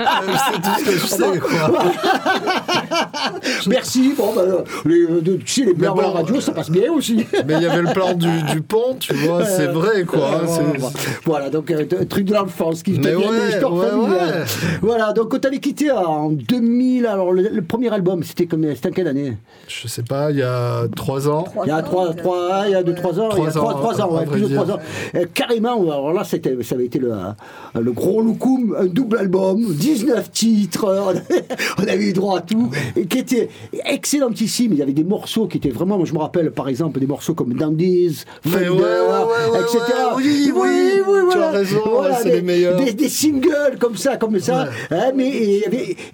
Euh, 0.00 0.26
Je 0.26 0.38
sais 0.38 0.60
tout 0.60 0.78
ce 0.78 0.84
que 0.84 0.92
je 0.92 1.06
sais, 1.06 1.38
quoi. 1.38 1.82
Merci. 3.68 4.14
Bon, 4.16 4.32
bah, 4.34 4.42
euh, 4.42 4.62
les, 4.84 5.02
euh, 5.04 5.20
de- 5.20 5.36
tu 5.36 5.46
sais, 5.46 5.64
les 5.66 5.74
blagues 5.74 5.94
bon, 5.94 6.00
à 6.00 6.02
la 6.04 6.10
radio, 6.10 6.40
ça 6.40 6.52
passe 6.52 6.70
bien 6.70 6.92
aussi. 6.92 7.26
Mais 7.46 7.54
il 7.54 7.62
y 7.62 7.66
avait 7.66 7.82
le 7.82 7.92
plan 7.92 8.14
du, 8.14 8.42
du 8.44 8.60
pont, 8.62 8.96
tu 8.98 9.14
vois, 9.14 9.44
c'est 9.44 9.66
vrai, 9.66 10.04
quoi. 10.04 10.18
hein, 10.26 10.40
Voilà, 10.44 10.46
c'est- 10.48 10.78
voilà. 10.78 10.94
Voilà, 11.24 11.50
donc 11.50 11.70
euh, 11.70 11.84
un 12.00 12.04
truc 12.06 12.24
de 12.24 12.34
l'enfance 12.34 12.82
qui 12.82 12.92
Mais 12.92 12.98
devient 13.12 13.16
ouais, 13.16 13.24
une 13.44 13.48
histoire 13.50 13.74
ouais, 13.74 13.88
familiale. 13.88 14.28
ouais. 14.40 14.44
Voilà, 14.82 15.12
donc 15.12 15.28
quand 15.30 15.38
t'avais 15.40 15.58
quitté 15.58 15.90
en 15.90 16.30
2000, 16.30 17.06
alors 17.06 17.32
le, 17.32 17.48
le 17.48 17.62
premier 17.62 17.92
album, 17.92 18.22
c'était 18.22 18.46
combien 18.46 18.74
C'était 18.74 18.88
en 18.88 18.92
quelle 18.92 19.08
année? 19.08 19.36
Je 19.68 19.88
sais 19.88 20.02
pas, 20.02 20.30
il 20.30 20.38
y 20.38 20.42
a 20.42 20.82
trois 20.96 21.28
ans. 21.28 21.44
Il 21.64 21.68
y 21.68 21.72
a 21.72 21.82
3 21.82 22.14
trois, 22.14 22.62
il 22.66 22.72
y 22.72 22.74
a 22.74 22.82
2 22.82 22.94
3 22.94 23.20
ans, 23.20 23.28
il 23.36 23.44
y 23.44 23.46
a 23.46 23.50
Trois 23.50 23.74
3 23.74 24.00
ans, 24.02 24.24
plus 24.30 24.40
de 24.42 24.46
dire. 24.46 24.62
3 24.62 24.74
ans. 24.74 24.78
Euh, 25.14 25.24
carrément, 25.32 25.74
alors 25.82 26.12
là, 26.12 26.24
ça 26.24 26.36
avait 26.72 26.84
été 26.84 26.98
le, 26.98 27.12
euh, 27.12 27.79
le 27.80 27.92
gros 27.92 28.20
loukoum, 28.20 28.76
un 28.78 28.86
double 28.86 29.18
album, 29.18 29.64
19 29.74 30.30
titres, 30.30 30.84
euh, 30.84 31.14
on 31.78 31.82
avait, 31.82 32.08
eu 32.08 32.12
droit 32.12 32.38
à 32.38 32.40
tout, 32.42 32.70
et 32.96 33.06
qui 33.06 33.18
était 33.18 33.48
excellentissime. 33.84 34.72
Il 34.72 34.78
y 34.78 34.82
avait 34.82 34.92
des 34.92 35.04
morceaux 35.04 35.46
qui 35.46 35.58
étaient 35.58 35.70
vraiment, 35.70 35.96
moi 35.96 36.06
je 36.06 36.14
me 36.14 36.18
rappelle 36.18 36.50
par 36.50 36.68
exemple 36.68 37.00
des 37.00 37.06
morceaux 37.06 37.34
comme 37.34 37.54
Dandies, 37.54 38.24
Mais 38.44 38.52
Thunder, 38.52 38.68
ouais, 38.68 38.76
ouais, 38.78 38.80
ouais, 38.80 39.52
ouais, 39.52 39.60
etc. 39.60 39.78
ouais, 40.16 40.22
oui, 40.22 40.52
oui, 41.06 41.18
tu 41.30 41.38
as 41.38 41.50
raison, 41.50 42.00
ouais, 42.02 42.08
c'est 42.18 42.24
des, 42.30 42.36
les 42.36 42.42
meilleurs. 42.42 42.76
Des, 42.76 42.92
des 42.92 43.08
singles 43.08 43.76
comme 43.78 43.96
ça, 43.96 44.16
comme 44.16 44.38
ça. 44.38 44.68
hein, 44.90 45.12
mais 45.14 45.28
et 45.28 45.64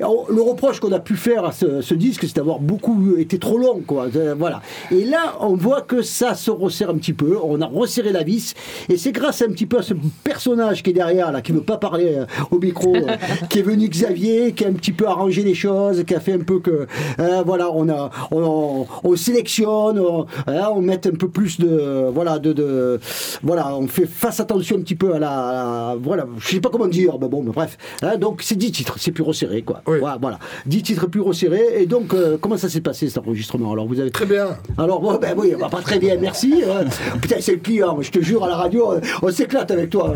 le 0.00 0.40
reproche 0.42 0.80
qu'on 0.80 0.92
a 0.92 1.00
pu 1.00 1.14
faire 1.16 1.44
à 1.44 1.52
ce, 1.52 1.80
ce 1.80 1.94
disque, 1.94 2.24
c'est 2.26 2.36
d'avoir 2.36 2.58
beaucoup 2.58 3.16
été 3.16 3.38
trop 3.38 3.58
long, 3.58 3.82
quoi. 3.86 4.06
Euh, 4.16 4.34
Voilà. 4.38 4.62
Et 4.90 5.04
là, 5.04 5.36
on 5.40 5.54
voit 5.54 5.82
que 5.82 6.02
ça 6.02 6.34
se 6.34 6.50
resserre 6.50 6.90
un 6.90 6.96
petit 6.96 7.12
peu. 7.12 7.36
On 7.42 7.60
a 7.60 7.66
resserré 7.66 8.12
la 8.12 8.22
vis, 8.22 8.54
et 8.88 8.96
c'est 8.96 9.12
grâce 9.12 9.42
un 9.42 9.48
petit 9.48 9.66
peu 9.66 9.78
à 9.78 9.82
ce 9.82 9.94
personnage 10.24 10.82
qui 10.82 10.90
est 10.90 10.94
derrière, 10.94 11.32
là, 11.32 11.40
qui 11.42 11.52
veut 11.56 11.62
pas 11.64 11.76
parler 11.78 12.14
euh, 12.18 12.26
au 12.50 12.58
micro, 12.58 12.94
euh, 12.94 13.16
qui 13.50 13.58
est 13.58 13.62
venu 13.62 13.88
Xavier, 13.88 14.52
qui 14.52 14.64
a 14.64 14.68
un 14.68 14.72
petit 14.72 14.92
peu 14.92 15.06
arrangé 15.06 15.42
les 15.42 15.54
choses, 15.54 16.04
qui 16.04 16.14
a 16.14 16.20
fait 16.20 16.32
un 16.34 16.40
peu 16.40 16.60
que, 16.60 16.86
euh, 17.20 17.42
voilà, 17.44 17.70
on 17.72 17.88
a, 17.88 18.10
on, 18.30 18.86
on 19.04 19.16
sélectionne, 19.16 19.98
on, 19.98 20.26
hein, 20.46 20.68
on 20.74 20.80
met 20.80 21.06
un 21.06 21.10
peu 21.12 21.28
plus 21.28 21.58
de, 21.60 22.08
voilà, 22.12 22.38
de, 22.38 22.52
de- 22.52 23.00
voilà, 23.42 23.74
on 23.76 23.86
fait 23.86 24.06
face 24.06 24.40
attention 24.40 24.76
un 24.76 24.80
petit 24.80 24.94
peu 24.94 25.14
à 25.14 25.18
la, 25.18 25.30
à 25.30 25.52
la- 25.92 25.96
voilà, 26.00 26.26
je 26.38 26.48
sais 26.48 26.60
pas 26.60 26.68
comment 26.70 26.86
dire, 26.86 27.14
mais 27.20 27.28
bon, 27.28 27.42
mais 27.42 27.52
bref, 27.52 27.76
hein, 28.02 28.16
donc 28.16 28.42
c'est 28.42 28.56
10 28.56 28.72
titres, 28.72 28.96
c'est 28.98 29.12
plus 29.12 29.22
resserré, 29.22 29.62
quoi. 29.62 29.82
Oui. 29.86 29.98
Voilà, 30.00 30.18
voilà, 30.20 30.38
10 30.66 30.82
titres 30.82 31.06
plus 31.06 31.20
resserrés, 31.20 31.66
et 31.82 31.86
donc, 31.86 32.14
euh, 32.14 32.36
comment 32.40 32.56
ça 32.56 32.68
s'est 32.68 32.80
passé 32.80 33.08
cet 33.08 33.18
enregistrement 33.18 33.72
Alors, 33.72 33.86
vous 33.86 34.00
avez 34.00 34.10
Très 34.10 34.26
bien. 34.26 34.48
alors, 34.78 35.00
bon, 35.00 35.16
ben 35.20 35.34
oui, 35.36 35.54
bah, 35.58 35.68
pas 35.70 35.80
très 35.82 35.98
bien, 35.98 36.16
merci. 36.20 36.62
euh. 36.66 36.84
Putain, 37.20 37.36
c'est 37.40 37.52
le 37.52 37.58
client, 37.58 37.98
je 38.00 38.10
te 38.10 38.20
jure, 38.20 38.44
à 38.44 38.48
la 38.48 38.56
radio, 38.56 38.94
on 39.22 39.30
s'éclate 39.30 39.70
avec 39.70 39.90
toi. 39.90 40.12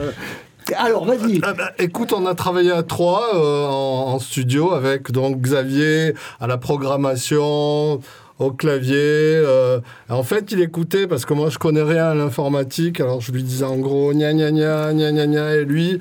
Euh. 0.70 0.74
Alors, 0.76 1.04
vas-y. 1.06 1.40
Ah 1.42 1.52
bah, 1.54 1.70
écoute, 1.78 2.12
on 2.12 2.26
a 2.26 2.34
travaillé 2.34 2.70
à 2.72 2.82
trois 2.82 3.34
euh, 3.34 3.66
en, 3.66 4.14
en 4.14 4.18
studio 4.18 4.72
avec 4.72 5.10
donc 5.12 5.40
Xavier 5.40 6.14
à 6.40 6.46
la 6.46 6.58
programmation, 6.58 8.00
au 8.38 8.50
clavier. 8.52 8.94
euh. 8.96 9.80
en 10.08 10.22
fait, 10.22 10.52
il 10.52 10.60
écoutait 10.60 11.06
parce 11.06 11.24
que 11.24 11.34
moi, 11.34 11.50
je 11.50 11.58
connais 11.58 11.82
rien 11.82 12.06
à 12.10 12.14
l'informatique. 12.14 13.00
Alors, 13.00 13.20
je 13.20 13.32
lui 13.32 13.42
disais 13.42 13.64
en 13.64 13.76
gros 13.78 14.12
gna 14.12 14.32
gna 14.32 14.50
gna 14.50 14.92
gna 14.94 15.12
gna 15.12 15.26
gna 15.26 15.54
et 15.56 15.64
lui. 15.64 16.00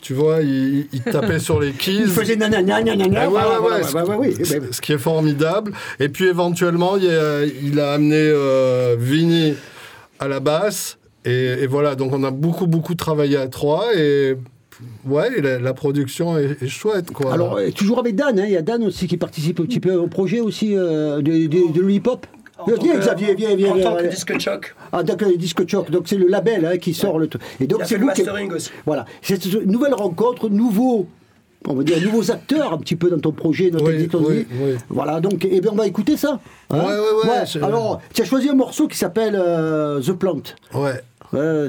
Tu 0.00 0.12
vois, 0.12 0.42
il, 0.42 0.86
il 0.92 1.00
tapait 1.00 1.38
sur 1.38 1.58
les 1.60 1.72
keys. 1.72 1.92
Il 2.04 2.06
faisait 2.08 2.36
nanana, 2.36 2.82
nanana, 2.82 3.20
Ah 3.22 3.24
ouais, 3.24 3.30
voilà, 3.30 3.60
ouais, 3.62 3.80
voilà, 3.90 4.04
ouais, 4.06 4.10
ouais, 4.10 4.16
ouais, 4.28 4.36
ouais, 4.38 4.44
ce- 4.44 4.58
ben, 4.58 4.68
Ce 4.70 4.80
qui 4.82 4.92
est 4.92 4.98
formidable. 4.98 5.72
Et 5.98 6.10
puis 6.10 6.26
éventuellement, 6.26 6.98
il 6.98 7.08
a, 7.08 7.42
il 7.44 7.80
a 7.80 7.92
amené 7.94 8.16
euh, 8.18 8.96
Vinny 8.98 9.54
à 10.18 10.28
la 10.28 10.40
basse. 10.40 10.98
Et, 11.24 11.62
et 11.62 11.66
voilà, 11.66 11.94
donc 11.94 12.12
on 12.12 12.22
a 12.24 12.30
beaucoup, 12.30 12.66
beaucoup 12.66 12.94
travaillé 12.94 13.36
à 13.36 13.48
trois. 13.48 13.86
Et 13.96 14.36
ouais, 15.06 15.40
la, 15.40 15.58
la 15.58 15.72
production 15.74 16.38
est, 16.38 16.62
est 16.62 16.68
chouette, 16.68 17.10
quoi. 17.12 17.32
Alors, 17.32 17.58
toujours 17.74 17.98
avec 17.98 18.14
Dan, 18.16 18.38
hein, 18.38 18.44
il 18.46 18.52
y 18.52 18.56
a 18.56 18.62
Dan 18.62 18.84
aussi 18.84 19.06
qui 19.06 19.16
participe 19.16 19.60
un 19.60 19.64
petit 19.64 19.80
peu 19.80 19.94
au 19.94 20.06
projet 20.06 20.40
aussi 20.40 20.76
euh, 20.76 21.16
de, 21.22 21.46
de, 21.46 21.72
de 21.72 21.80
l'hip-hop. 21.80 22.26
Viens, 22.80 22.96
Xavier, 22.98 23.34
viens, 23.34 23.56
viens. 23.56 23.72
En 23.72 23.74
viens, 23.74 23.90
tant 23.90 23.96
que 23.96 24.06
disque 24.06 24.38
choc. 24.38 24.74
Ah, 24.92 25.02
d'accord, 25.02 25.28
le 25.28 25.36
disque 25.36 25.68
choc. 25.68 25.90
Donc, 25.90 26.04
c'est 26.06 26.16
le 26.16 26.28
label 26.28 26.64
hein, 26.64 26.76
qui 26.78 26.94
sort 26.94 27.18
le 27.18 27.26
truc. 27.26 27.42
Et 27.60 27.66
donc, 27.66 27.80
c'est 27.84 27.96
le 27.96 28.04
vous 28.04 28.12
qui- 28.12 28.22
mastering 28.22 28.52
aussi. 28.52 28.70
Voilà. 28.86 29.04
C'est 29.22 29.44
une 29.46 29.70
nouvelle 29.70 29.92
rencontre, 29.94 30.48
nouveau. 30.48 31.08
On 31.66 31.74
va 31.74 31.82
dire 31.82 32.00
nouveaux 32.02 32.30
acteurs 32.30 32.72
un 32.74 32.78
petit 32.78 32.94
peu 32.94 33.08
dans 33.10 33.18
ton 33.18 33.32
projet, 33.32 33.70
dans 33.70 33.82
Oui, 33.82 34.06
tes 34.06 34.16
oui, 34.18 34.46
oui. 34.62 34.74
Voilà, 34.90 35.18
donc, 35.20 35.46
eh 35.50 35.60
bien, 35.62 35.70
on 35.72 35.76
va 35.76 35.86
écouter 35.86 36.16
ça. 36.16 36.38
hein. 36.70 36.78
Ouais, 36.78 36.84
ouais, 36.84 37.30
ouais, 37.30 37.62
Alors, 37.64 38.00
tu 38.12 38.20
as 38.22 38.24
choisi 38.26 38.50
un 38.50 38.54
morceau 38.54 38.86
qui 38.86 38.98
s'appelle 38.98 39.34
euh, 39.34 40.00
The 40.00 40.12
Plant. 40.12 40.42
Ouais 40.74 41.00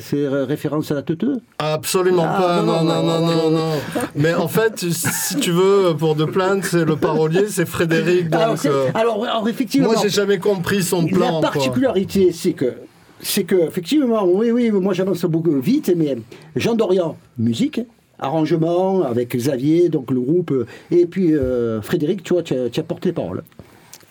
c'est 0.02 0.28
référence 0.28 0.92
à 0.92 0.96
la 0.96 1.02
teuteux 1.02 1.38
Absolument 1.60 2.26
ah, 2.28 2.42
pas, 2.42 2.62
non, 2.62 2.84
non, 2.84 3.04
non, 3.04 3.20
non, 3.22 3.52
non, 3.52 3.72
Mais 4.16 4.34
en 4.34 4.48
fait, 4.48 4.86
si 4.92 5.36
tu 5.38 5.52
veux, 5.52 5.96
pour 5.98 6.16
de 6.16 6.26
plaintes, 6.26 6.66
c'est 6.66 6.86
le 6.86 6.96
parolier, 6.96 7.48
c'est 7.48 7.66
Frédéric. 7.66 8.28
Ah, 8.32 8.48
donc, 8.48 8.66
euh, 8.66 8.90
alors, 8.94 9.24
euh, 9.24 9.28
alors, 9.28 9.50
effectivement. 9.50 9.88
Moi, 9.92 9.98
j'ai 10.02 10.10
jamais 10.10 10.40
compris 10.40 10.84
son 10.84 11.06
plan. 11.06 11.42
La 11.42 11.52
particularité, 11.52 12.32
c'est 12.32 12.54
que 12.54 12.74
c'est 13.22 13.44
que, 13.44 13.56
effectivement, 13.56 14.26
oui, 14.26 14.52
oui, 14.52 14.72
moi 14.72 14.94
j'avance 14.94 15.24
beaucoup 15.26 15.60
vite, 15.60 15.92
mais 15.96 16.18
Jean 16.56 16.76
Dorian, 16.76 17.18
musique, 17.38 17.82
arrangement 18.20 19.02
avec 19.04 19.36
Xavier, 19.36 19.90
donc 19.90 20.12
le 20.12 20.20
groupe, 20.20 20.52
euh, 20.52 20.68
et 20.92 21.06
puis 21.06 21.34
euh, 21.34 21.82
Frédéric, 21.82 22.24
tu 22.24 22.34
vois, 22.34 22.44
tu 22.44 22.54
as, 22.56 22.70
tu 22.70 22.80
as, 22.80 22.84
porté 22.84 23.14
parole. 23.14 23.44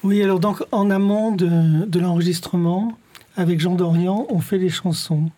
Oui, 0.02 0.22
alors 0.22 0.40
donc 0.40 0.62
en 0.72 0.90
amont 0.90 1.32
de 1.32 1.98
l'enregistrement, 1.98 2.92
avec 3.36 3.60
Jean 3.60 3.74
Dorian, 3.74 4.26
on 4.30 4.40
fait 4.40 4.58
les 4.58 4.68
chansons. 4.68 5.30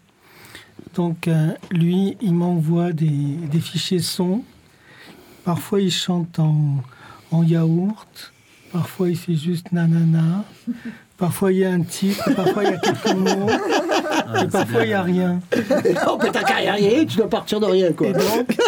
Donc 0.96 1.28
euh, 1.28 1.48
lui, 1.70 2.16
il 2.22 2.34
m'envoie 2.34 2.92
des, 2.92 3.06
des 3.06 3.60
fichiers 3.60 4.00
sons. 4.00 4.42
Parfois, 5.44 5.80
il 5.80 5.92
chante 5.92 6.38
en, 6.38 6.82
en 7.30 7.42
yaourt. 7.44 8.32
Parfois, 8.72 9.10
il 9.10 9.16
fait 9.16 9.34
juste 9.34 9.72
nanana. 9.72 10.44
Parfois, 11.18 11.52
il 11.52 11.58
y 11.58 11.64
a 11.64 11.70
un 11.70 11.82
titre. 11.82 12.28
Parfois, 12.34 12.64
il 12.64 12.70
y 12.70 12.74
a 12.74 12.78
quelques 12.78 13.14
mots. 13.14 13.48
et 14.42 14.48
parfois, 14.48 14.84
il 14.84 14.88
n'y 14.88 14.94
a 14.94 15.02
rien. 15.02 15.40
oh, 16.08 16.18
mais 16.22 16.30
t'as 16.30 16.42
arriver, 16.42 17.06
tu 17.06 17.18
dois 17.18 17.30
partir 17.30 17.60
de 17.60 17.66
rien, 17.66 17.92
quoi. 17.92 18.08
Et 18.08 18.12
donc, 18.12 18.58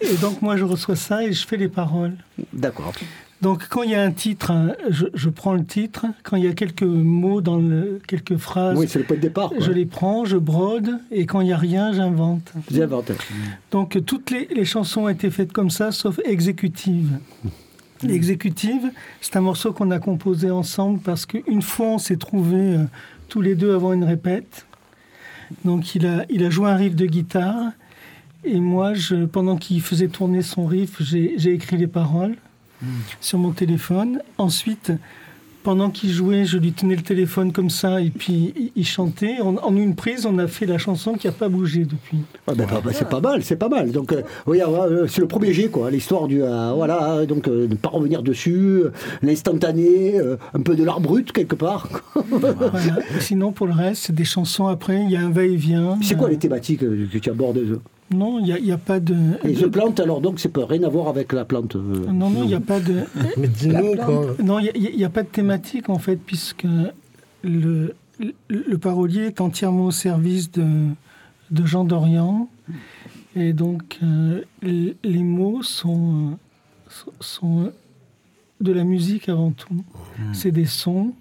et 0.00 0.14
donc, 0.16 0.42
moi, 0.42 0.56
je 0.56 0.64
reçois 0.64 0.96
ça 0.96 1.22
et 1.22 1.32
je 1.32 1.46
fais 1.46 1.56
les 1.56 1.68
paroles. 1.68 2.16
D'accord. 2.52 2.92
Donc, 3.42 3.68
quand 3.68 3.82
il 3.82 3.90
y 3.90 3.94
a 3.94 4.02
un 4.02 4.10
titre, 4.10 4.50
hein, 4.50 4.72
je, 4.90 5.06
je 5.14 5.30
prends 5.30 5.54
le 5.54 5.64
titre. 5.64 6.04
Quand 6.24 6.36
il 6.36 6.44
y 6.44 6.48
a 6.48 6.52
quelques 6.52 6.82
mots 6.82 7.40
dans 7.40 7.56
le, 7.56 7.98
quelques 8.06 8.36
phrases, 8.36 8.78
Oui, 8.78 8.86
c'est 8.86 8.98
le 8.98 9.06
point 9.06 9.16
de 9.16 9.22
départ. 9.22 9.48
quoi. 9.48 9.58
je 9.60 9.72
les 9.72 9.86
prends, 9.86 10.26
je 10.26 10.36
brode. 10.36 10.98
Et 11.10 11.24
quand 11.24 11.40
il 11.40 11.46
n'y 11.46 11.52
a 11.52 11.56
rien, 11.56 11.92
j'invente. 11.94 12.52
J'invente. 12.70 13.12
Donc, 13.70 13.98
toutes 14.04 14.30
les, 14.30 14.46
les 14.54 14.66
chansons 14.66 15.02
ont 15.04 15.08
été 15.08 15.30
faites 15.30 15.52
comme 15.52 15.70
ça, 15.70 15.90
sauf 15.90 16.20
exécutive. 16.24 17.18
Exécutive, 18.08 18.90
c'est 19.20 19.36
un 19.36 19.42
morceau 19.42 19.72
qu'on 19.72 19.90
a 19.90 19.98
composé 19.98 20.50
ensemble 20.50 21.00
parce 21.00 21.26
qu'une 21.26 21.60
fois, 21.62 21.86
on 21.88 21.98
s'est 21.98 22.16
trouvés 22.16 22.76
euh, 22.76 22.84
tous 23.28 23.42
les 23.42 23.54
deux 23.54 23.74
avant 23.74 23.92
une 23.92 24.04
répète. 24.04 24.66
Donc, 25.64 25.94
il 25.94 26.06
a, 26.06 26.24
il 26.30 26.44
a 26.44 26.50
joué 26.50 26.70
un 26.70 26.76
riff 26.76 26.94
de 26.94 27.06
guitare. 27.06 27.72
Et 28.44 28.58
moi, 28.58 28.94
je, 28.94 29.26
pendant 29.26 29.56
qu'il 29.56 29.82
faisait 29.82 30.08
tourner 30.08 30.40
son 30.42 30.64
riff, 30.66 31.02
j'ai 31.02 31.52
écrit 31.52 31.76
les 31.76 31.86
paroles 31.86 32.36
sur 33.20 33.38
mon 33.38 33.50
téléphone. 33.52 34.20
Ensuite, 34.38 34.92
pendant 35.62 35.90
qu'il 35.90 36.10
jouait, 36.10 36.46
je 36.46 36.56
lui 36.56 36.72
tenais 36.72 36.96
le 36.96 37.02
téléphone 37.02 37.52
comme 37.52 37.68
ça 37.68 38.00
et 38.00 38.08
puis 38.08 38.72
il, 38.74 38.86
chantait. 38.86 39.40
En, 39.42 39.56
en 39.56 39.76
une 39.76 39.94
prise, 39.94 40.24
on 40.24 40.38
a 40.38 40.46
fait 40.46 40.64
la 40.64 40.78
chanson 40.78 41.12
qui 41.14 41.26
n'a 41.26 41.34
pas 41.34 41.50
bougé 41.50 41.84
depuis. 41.84 42.18
Ah 42.46 42.54
ben, 42.54 42.66
bah, 42.66 42.80
bah, 42.82 42.92
c'est 42.94 43.08
pas 43.08 43.20
mal, 43.20 43.42
c'est 43.44 43.56
pas 43.56 43.68
mal. 43.68 43.92
Donc, 43.92 44.12
euh, 44.12 44.22
oui, 44.46 44.62
euh, 44.62 45.06
c'est 45.06 45.20
le 45.20 45.28
premier 45.28 45.52
jet, 45.52 45.68
quoi. 45.68 45.90
L'histoire 45.90 46.28
du. 46.28 46.42
euh, 46.42 46.72
voilà, 46.74 47.12
euh, 47.12 47.26
donc 47.26 47.46
euh, 47.46 47.68
ne 47.68 47.74
pas 47.74 47.90
revenir 47.90 48.22
dessus, 48.22 48.54
euh, 48.54 48.92
l'instantané, 49.22 50.18
euh, 50.18 50.36
un 50.54 50.60
peu 50.62 50.76
de 50.76 50.82
l'art 50.84 51.00
brut, 51.00 51.30
quelque 51.32 51.56
part. 51.56 51.88
Voilà. 52.30 52.98
Sinon, 53.20 53.52
pour 53.52 53.66
le 53.66 53.74
reste, 53.74 54.04
c'est 54.06 54.14
des 54.14 54.24
chansons 54.24 54.66
après. 54.66 55.02
Il 55.04 55.10
y 55.10 55.16
a 55.16 55.20
un 55.20 55.30
va-et-vient. 55.30 55.98
C'est 56.02 56.16
quoi 56.16 56.28
Euh, 56.28 56.30
les 56.30 56.38
thématiques 56.38 56.82
euh, 56.82 57.06
que 57.12 57.18
tu 57.18 57.28
abordes 57.28 57.58
euh 57.58 57.78
Non, 58.12 58.38
il 58.40 58.44
n'y 58.44 58.52
a, 58.52 58.58
il 58.58 58.66
y 58.66 58.72
a 58.72 58.78
pas 58.78 58.98
de. 59.00 59.14
Et 59.44 59.54
The 59.54 59.66
Plante, 59.68 60.00
alors, 60.00 60.20
donc, 60.20 60.40
c'est 60.40 60.48
pas 60.48 60.66
rien 60.66 60.82
à 60.82 60.88
voir 60.88 61.08
avec 61.08 61.32
la 61.32 61.44
plante. 61.44 61.76
euh, 61.76 62.06
Non, 62.12 62.28
non, 62.30 62.42
il 62.42 62.48
n'y 62.48 62.54
a 62.54 62.60
pas 62.60 62.80
de. 62.80 63.02
Mais 63.36 63.46
dis-nous, 63.48 63.94
quoi. 63.96 64.34
Non, 64.42 64.58
il 64.58 64.96
n'y 64.96 65.04
a, 65.04 65.10
pas 65.10 65.22
de 65.22 65.28
thématique 65.28 65.88
en 65.88 65.98
fait, 65.98 66.16
puisque 66.16 66.66
le, 67.44 67.94
le, 68.18 68.34
le 68.48 68.78
parolier 68.78 69.22
est 69.26 69.40
entièrement 69.40 69.86
au 69.86 69.90
service 69.92 70.50
de, 70.50 70.66
de 71.52 71.64
Jean 71.66 71.84
Dorian. 71.84 72.48
Et 73.36 73.52
donc, 73.52 73.98
euh, 74.02 74.42
les 74.62 75.22
mots 75.22 75.62
sont, 75.62 76.36
sont- 77.20 77.72
de 78.60 78.72
la 78.72 78.82
musique 78.84 79.28
avant 79.28 79.52
tout. 79.52 79.84
C'est 80.32 80.50
des 80.50 80.66
sons. 80.66 81.12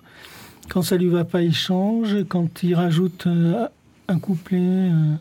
Quand 0.69 0.81
ça 0.81 0.97
lui 0.97 1.07
va 1.07 1.23
pas, 1.23 1.41
il 1.43 1.53
change. 1.53 2.23
Quand 2.27 2.63
il 2.63 2.73
rajoute 2.75 3.27
euh, 3.27 3.67
un 4.07 4.19
couplet, 4.19 4.57
euh, 4.59 5.13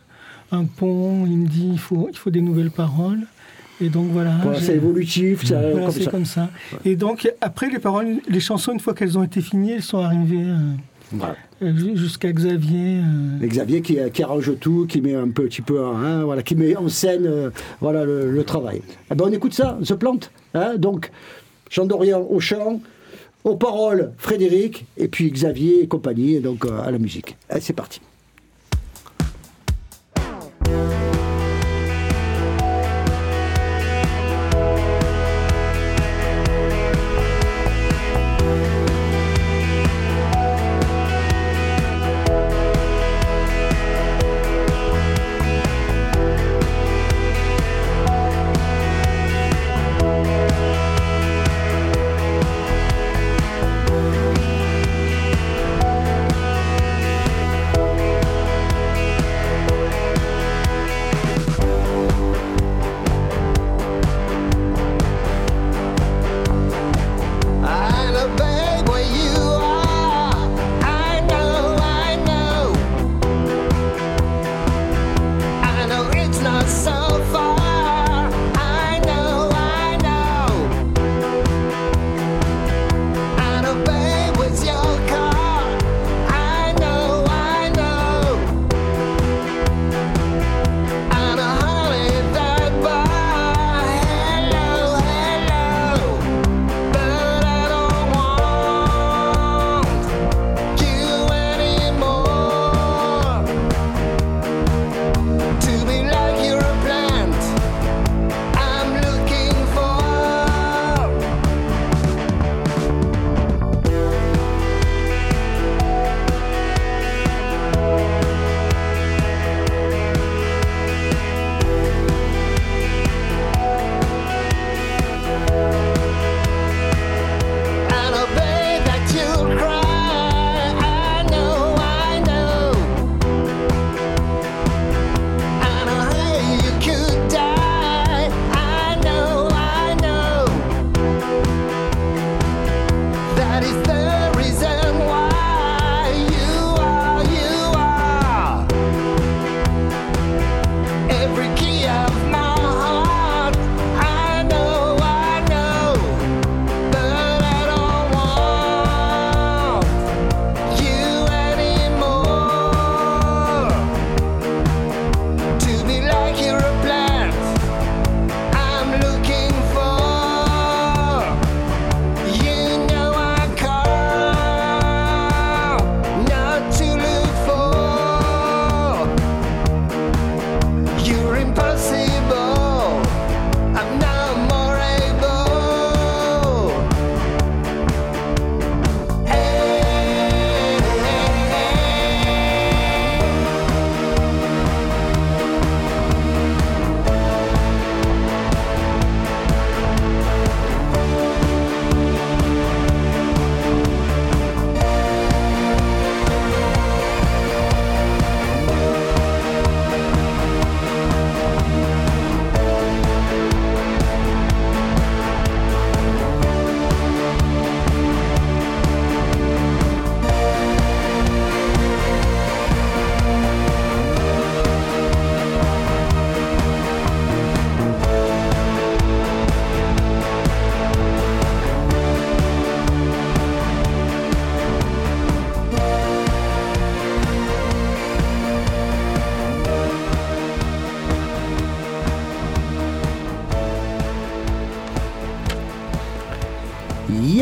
un 0.52 0.64
pont, 0.64 1.26
il 1.26 1.36
me 1.38 1.46
dit 1.46 1.68
il 1.72 1.78
faut, 1.78 2.08
il 2.10 2.16
faut 2.16 2.30
des 2.30 2.40
nouvelles 2.40 2.70
paroles. 2.70 3.20
Et 3.80 3.90
donc 3.90 4.06
voilà. 4.10 4.32
c'est 4.60 4.74
évolutif, 4.74 5.44
ça, 5.46 5.60
voilà, 5.70 5.86
comme 5.86 5.92
ça. 6.02 6.10
comme 6.10 6.24
ça. 6.24 6.50
Et 6.84 6.96
donc, 6.96 7.32
après, 7.40 7.70
les 7.70 7.78
paroles, 7.78 8.16
les 8.28 8.40
chansons, 8.40 8.72
une 8.72 8.80
fois 8.80 8.92
qu'elles 8.92 9.16
ont 9.16 9.22
été 9.22 9.40
finies, 9.40 9.70
elles 9.72 9.82
sont 9.84 9.98
arrivées 9.98 10.42
euh, 10.48 10.56
Voilà. 11.12 11.36
euh, 11.62 11.76
ju- 11.76 11.96
jusqu'à 11.96 12.32
Xavier. 12.32 12.98
euh, 13.40 13.46
Xavier 13.46 13.80
qui, 13.80 13.96
qui 14.12 14.22
arrange 14.24 14.58
tout, 14.58 14.86
qui 14.88 15.00
met 15.00 15.14
un 15.14 15.28
petit 15.28 15.62
peu, 15.62 15.84
hein, 15.84 16.24
voilà, 16.24 16.42
qui 16.42 16.56
met 16.56 16.74
en 16.76 16.88
scène 16.88 17.24
euh, 17.26 17.50
voilà, 17.80 18.04
le, 18.04 18.32
le 18.32 18.42
travail. 18.42 18.82
Eh 19.12 19.14
ben, 19.14 19.26
on 19.28 19.32
écoute 19.32 19.54
ça, 19.54 19.78
The 19.86 19.94
Plante. 19.94 20.32
Hein, 20.54 20.72
donc, 20.76 21.12
Jean 21.70 21.86
Dorian 21.86 22.26
au 22.28 22.40
chant, 22.40 22.80
aux 23.44 23.54
paroles 23.54 24.10
Frédéric, 24.18 24.86
et 24.96 25.06
puis 25.06 25.30
Xavier 25.30 25.84
et 25.84 25.86
compagnie, 25.86 26.40
donc 26.40 26.64
euh, 26.64 26.80
à 26.82 26.90
la 26.90 26.98
musique. 26.98 27.36
C'est 27.60 27.74
parti. 27.74 28.00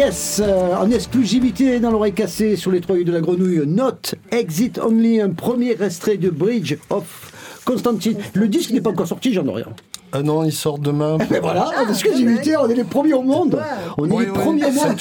Yes, 0.06 0.40
euh, 0.40 0.76
en 0.76 0.88
exclusivité 0.92 1.80
dans 1.80 1.90
l'oreille 1.90 2.12
cassée 2.12 2.54
sur 2.54 2.70
les 2.70 2.80
trois 2.80 2.96
de 2.96 3.10
la 3.10 3.20
grenouille, 3.20 3.66
Not 3.66 4.14
Exit 4.30 4.78
Only, 4.78 5.20
un 5.20 5.30
premier 5.30 5.72
extrait 5.82 6.16
de 6.16 6.30
Bridge 6.30 6.76
of 6.90 7.32
Constantine. 7.64 8.16
Le 8.34 8.46
disque 8.46 8.70
n'est 8.70 8.80
pas 8.80 8.90
encore 8.90 9.08
sorti, 9.08 9.32
j'en 9.32 9.44
ai 9.48 9.50
rien. 9.50 9.66
Ah 10.12 10.22
non, 10.22 10.44
il 10.44 10.52
sort 10.52 10.78
demain. 10.78 11.18
Mais 11.30 11.40
voilà, 11.40 11.68
en 11.84 11.88
exclusivité, 11.90 12.56
on 12.56 12.68
est 12.68 12.74
les 12.74 12.84
premiers 12.84 13.12
au 13.14 13.22
monde. 13.22 13.60
On 13.98 14.06
est 14.06 14.12
Oui, 14.12 14.24
les 14.24 14.30
oui, 14.30 14.38
premiers 14.38 14.64
au 14.64 14.70
monde. 14.72 14.96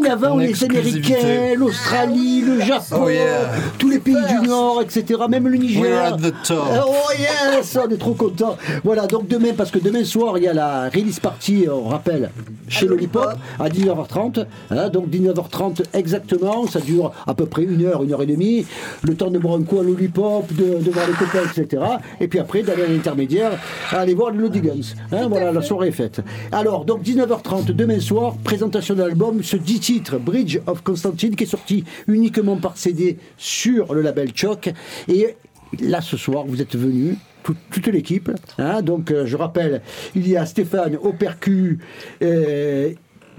Bien 0.00 0.10
avant 0.12 0.36
les. 0.36 0.64
Américains, 0.64 1.54
l'Australie, 1.56 2.42
le 2.42 2.60
Japon, 2.60 3.02
Oh, 3.04 3.08
yeah. 3.08 3.50
tous 3.78 3.88
les 3.88 3.98
pays 3.98 4.16
du 4.28 4.46
Nord, 4.48 4.82
etc. 4.82 5.20
Même 5.28 5.48
le 5.48 5.56
Niger. 5.56 5.80
We're 5.82 5.98
at 5.98 6.16
the 6.18 6.34
top. 6.44 6.58
Euh, 6.70 6.80
Oh 6.86 7.12
yes, 7.18 7.76
on 7.82 7.88
est 7.88 7.96
trop 7.96 8.14
content. 8.14 8.56
Voilà, 8.84 9.06
donc 9.06 9.28
demain, 9.28 9.50
parce 9.56 9.70
que 9.70 9.78
demain 9.78 10.04
soir, 10.04 10.36
il 10.38 10.44
y 10.44 10.48
a 10.48 10.52
la 10.52 10.84
release 10.90 11.20
party, 11.20 11.66
on 11.72 11.88
rappelle, 11.88 12.30
chez 12.68 12.86
Lollipop, 12.86 13.34
à 13.58 13.68
19h30. 13.68 14.44
hein, 14.70 14.88
donc 14.90 15.08
19h30 15.08 15.82
exactement, 15.94 16.66
ça 16.66 16.80
dure 16.80 17.12
à 17.26 17.34
peu 17.34 17.46
près 17.46 17.62
une 17.62 17.84
heure, 17.84 18.02
une 18.02 18.12
heure 18.12 18.22
et 18.22 18.26
demie. 18.26 18.66
Le 19.02 19.14
temps 19.14 19.30
de 19.30 19.38
boire 19.38 19.56
un 19.58 19.62
coup 19.62 19.78
à 19.80 19.82
Lollipop, 19.82 20.52
de, 20.52 20.82
de 20.82 20.90
voir 20.90 21.06
les 21.06 21.14
copains, 21.14 21.44
etc. 21.54 21.82
Et 22.20 22.28
puis 22.28 22.38
après, 22.38 22.62
d'aller 22.62 22.82
à 22.82 22.86
l'intermédiaire, 22.88 23.52
aller 23.92 24.14
voir 24.14 24.30
les 24.40 24.46
Lodigans. 24.48 24.94
Hein, 25.12 25.28
voilà, 25.28 25.52
la 25.52 25.62
soirée 25.62 25.88
est 25.88 25.92
faite. 25.92 26.20
Alors, 26.52 26.84
donc 26.84 27.02
19h30 27.02 27.66
demain 27.72 28.00
soir, 28.00 28.36
présentation 28.42 28.94
de 28.94 29.00
l'album, 29.02 29.42
ce 29.42 29.56
10 29.56 29.80
titres, 29.80 30.18
Bridge 30.18 30.58
of 30.66 30.82
Constantine, 30.82 31.36
qui 31.36 31.44
est 31.44 31.46
sorti 31.46 31.84
uniquement 32.08 32.56
par 32.56 32.76
CD 32.76 33.18
sur 33.36 33.94
le 33.94 34.02
label 34.02 34.30
Choc. 34.34 34.70
Et 35.08 35.36
là, 35.80 36.00
ce 36.00 36.16
soir, 36.16 36.44
vous 36.46 36.60
êtes 36.60 36.76
venus. 36.76 37.16
tout- 37.42 37.56
toute 37.70 37.86
l'équipe. 37.86 38.30
hein. 38.58 38.82
donc, 38.82 39.10
euh, 39.10 39.24
je 39.24 39.34
rappelle, 39.34 39.80
il 40.14 40.28
y 40.28 40.36
a 40.36 40.44
Stéphane 40.44 40.96
au 40.96 41.14
percu, 41.14 41.78
euh, 42.22 42.90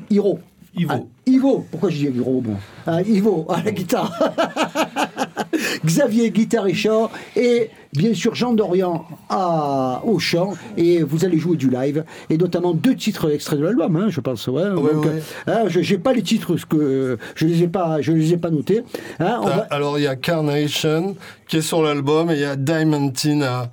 Hiro. 0.09 0.39
Ivo. 0.75 0.93
Ah, 0.95 0.99
Ivo, 1.25 1.65
pourquoi 1.69 1.89
je 1.89 1.97
dis 1.97 2.03
Hiro 2.05 2.41
bon 2.41 2.55
Ah, 2.87 3.01
Ivo 3.01 3.45
à 3.49 3.61
la 3.61 3.71
guitare. 3.71 4.11
Xavier, 5.85 6.31
guitare 6.31 6.67
et 6.67 6.73
chant. 6.73 7.09
Et 7.35 7.69
bien 7.93 8.13
sûr, 8.13 8.35
Jean 8.35 8.53
Dorian 8.53 9.05
à, 9.29 10.01
au 10.05 10.17
chant. 10.19 10.53
Et 10.77 11.03
vous 11.03 11.25
allez 11.25 11.37
jouer 11.37 11.57
du 11.57 11.69
live. 11.69 12.03
Et 12.29 12.37
notamment 12.37 12.73
deux 12.73 12.95
titres 12.95 13.31
extraits 13.33 13.59
de 13.59 13.65
l'album, 13.65 13.95
hein, 13.97 14.07
je 14.09 14.19
pense. 14.21 14.47
Ouais, 14.47 14.63
Ouais, 14.69 14.93
Donc, 14.93 15.05
ouais. 15.05 15.21
euh, 15.49 15.65
hein, 15.65 15.65
je 15.67 15.79
n'ai 15.79 15.99
pas 15.99 16.13
les 16.13 16.23
titres, 16.23 16.47
parce 16.53 16.65
que 16.65 17.17
je 17.35 17.45
ne 17.45 17.51
les, 17.51 17.63
ai 17.63 17.67
pas- 17.67 18.01
je 18.01 18.11
les 18.13 18.33
ai 18.33 18.37
pas 18.37 18.49
notés. 18.49 18.83
Hein, 19.19 19.39
on 19.41 19.45
va- 19.47 19.67
Alors 19.69 19.99
il 19.99 20.03
y 20.03 20.07
a 20.07 20.15
Carnation 20.15 21.15
qui 21.47 21.57
est 21.57 21.61
sur 21.61 21.81
l'album 21.83 22.29
et 22.31 22.35
il 22.35 22.39
y 22.41 22.45
a 22.45 22.55
Diamantina 22.55 23.69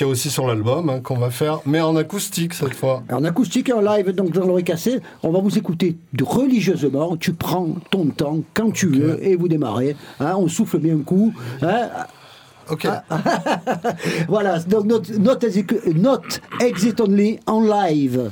qui 0.00 0.04
est 0.04 0.06
aussi 0.06 0.30
sur 0.30 0.46
l'album 0.46 0.88
hein, 0.88 1.00
qu'on 1.02 1.18
va 1.18 1.28
faire, 1.28 1.60
mais 1.66 1.78
en 1.82 1.94
acoustique 1.94 2.54
cette 2.54 2.72
fois. 2.72 3.02
En 3.12 3.22
acoustique 3.22 3.68
et 3.68 3.74
en 3.74 3.82
live, 3.82 4.12
donc 4.12 4.30
dans 4.30 4.46
l'oreille 4.46 4.64
cassée, 4.64 5.00
on 5.22 5.30
va 5.30 5.40
vous 5.40 5.58
écouter 5.58 5.98
religieusement. 6.22 7.18
Tu 7.18 7.34
prends 7.34 7.68
ton 7.90 8.06
temps 8.06 8.38
quand 8.54 8.70
tu 8.70 8.86
veux 8.86 9.22
et 9.22 9.36
vous 9.36 9.46
démarrez. 9.46 9.96
hein, 10.18 10.36
on 10.38 10.48
souffle 10.48 10.78
bien 10.78 10.94
un 10.96 11.02
coup. 11.02 11.34
hein. 11.60 11.90
Ok. 12.70 12.88
voilà, 14.28 14.58
donc 14.60 14.86
note, 14.86 15.10
note 15.18 16.40
exit 16.60 16.98
only 16.98 17.38
en 17.44 17.60
live. 17.60 18.30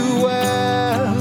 You 0.00 0.22
were, 0.24 1.14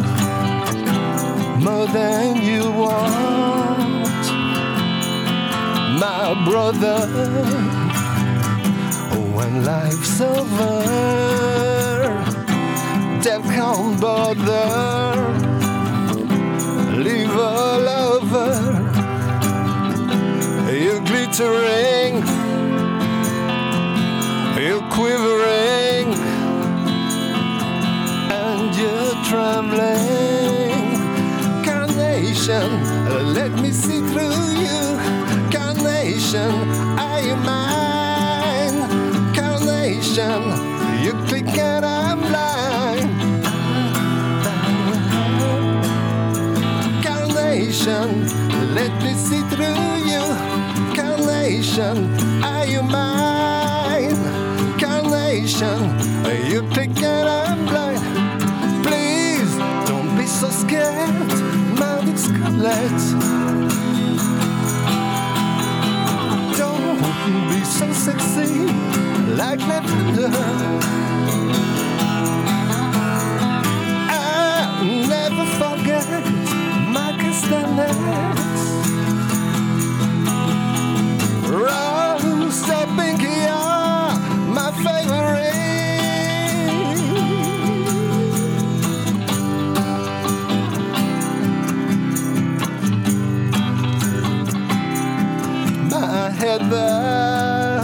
more 1.66 1.88
than 1.88 2.42
you 2.50 2.64
want, 2.72 4.26
my 6.04 6.24
brother. 6.50 7.00
When 9.36 9.64
life's 9.64 10.22
over, 10.22 10.84
death 13.24 13.46
can't 13.56 14.00
bother 14.02 15.50
leave 17.04 17.32
all 17.32 17.88
over. 17.88 18.50
You're 20.72 21.02
glittering, 21.02 22.14
you're 24.62 24.88
quivering, 24.92 25.59
trembling. 29.30 30.98
Carnation, 31.64 32.70
let 33.32 33.52
me 33.62 33.72
see 33.72 34.00
through 34.10 34.42
you. 34.66 34.82
Carnation, 35.52 36.52
are 36.98 37.22
you 37.22 37.36
mine? 37.36 38.80
Carnation, 39.36 40.42
you 41.04 41.14
click 41.28 41.48
and 41.60 41.86
I'm 41.86 42.20
blind. 42.22 43.10
Carnation, 47.06 48.26
let 48.74 48.94
me 49.04 49.14
see 49.14 49.44
through 49.52 49.90
you. 50.10 50.24
Carnation, 50.96 51.98
scarlet. 62.60 62.92
Don't 66.58 67.50
be 67.50 67.64
so 67.64 67.92
sexy, 67.94 68.66
like 69.36 69.60
lavender. 69.62 70.30
I'll 74.10 74.86
never 75.08 75.46
forget 75.58 76.08
my 76.92 77.16
castanets. 77.18 78.49
There, 96.68 97.82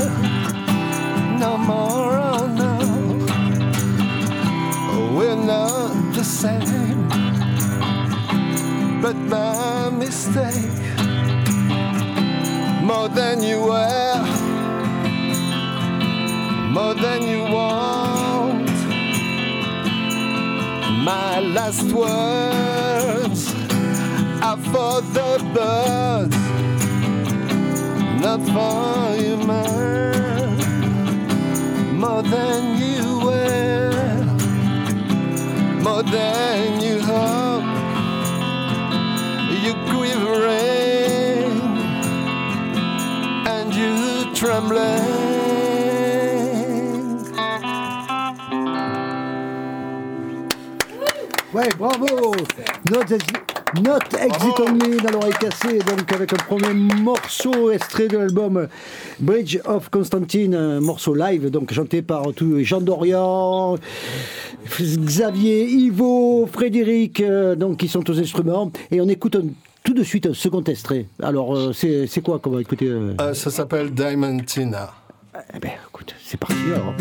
no 1.40 1.58
more, 1.58 2.18
oh 2.18 2.46
no. 2.46 2.76
We're 5.18 5.36
not 5.36 6.14
the 6.14 6.24
same, 6.24 7.08
but 9.02 9.16
my 9.16 9.90
mistake 9.92 10.76
more 12.84 13.08
than 13.08 13.42
you 13.42 13.62
were, 13.62 14.16
more 16.70 16.96
than 16.96 17.22
you 17.24 17.44
want. 17.44 18.70
My 21.04 21.40
last 21.40 21.92
words 21.94 23.54
are 24.44 24.58
for 24.58 25.02
the 25.02 25.40
birds 25.54 26.35
not 28.26 28.42
for 28.42 29.22
you, 29.22 29.38
man. 29.46 30.58
More 32.00 32.24
than 32.24 32.62
you 32.82 33.20
were, 33.26 34.26
more 35.84 36.02
than 36.02 36.82
you 36.82 36.96
hope. 37.02 37.64
You 39.64 39.74
quivering 39.92 41.54
and 43.54 43.68
you 43.76 44.34
trembling. 44.34 45.36
Ouais, 51.54 51.70
bravo 51.78 52.34
Not, 52.90 53.12
Exi- 53.76 53.84
Not 53.84 54.00
Exit 54.20 54.60
on 54.60 54.72
Me 54.74 55.02
dans 55.02 55.12
l'oreille 55.12 55.34
cassée, 55.40 55.80
donc 55.80 56.12
avec 56.14 56.34
un 56.34 56.38
premier 56.38 56.74
morceau 56.74 57.72
extrait 57.72 58.08
de 58.08 58.18
l'album 58.18 58.68
Bridge 59.20 59.60
of 59.66 59.90
Constantine, 59.90 60.56
un 60.56 60.80
morceau 60.80 61.14
live, 61.16 61.50
donc 61.50 61.72
chanté 61.74 62.02
par 62.02 62.34
tous 62.36 62.60
Jean 62.64 62.82
Dorian, 62.82 63.78
Xavier, 64.80 65.66
Ivo, 65.70 66.48
Frédéric, 66.52 67.22
euh, 67.22 67.56
donc 67.56 67.78
qui 67.78 67.88
sont 67.88 68.08
aux 68.10 68.20
instruments. 68.20 68.72
Et 68.92 69.02
on 69.02 69.08
écoute 69.08 69.36
un- 69.36 69.48
tout 69.84 69.94
de 69.94 70.04
suite 70.04 70.26
un 70.26 70.34
second 70.34 70.64
extrait. 70.64 71.06
Alors, 71.22 71.56
euh, 71.56 71.72
c'est 71.74 72.08
c'est 72.08 72.22
quoi 72.22 72.40
qu'on 72.40 72.52
va 72.52 72.62
écouter 72.62 72.88
euh 72.88 73.14
Euh, 73.22 73.34
ça 73.34 73.52
s'appelle 73.52 73.92
Diamantina. 73.92 74.92
Eh 75.54 75.60
ben, 75.60 75.72
écoute, 75.90 76.16
c'est 76.24 76.40
parti 76.40 76.56
alors. 76.74 76.94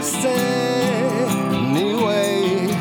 But 0.00 0.14
anyway, 1.76 2.72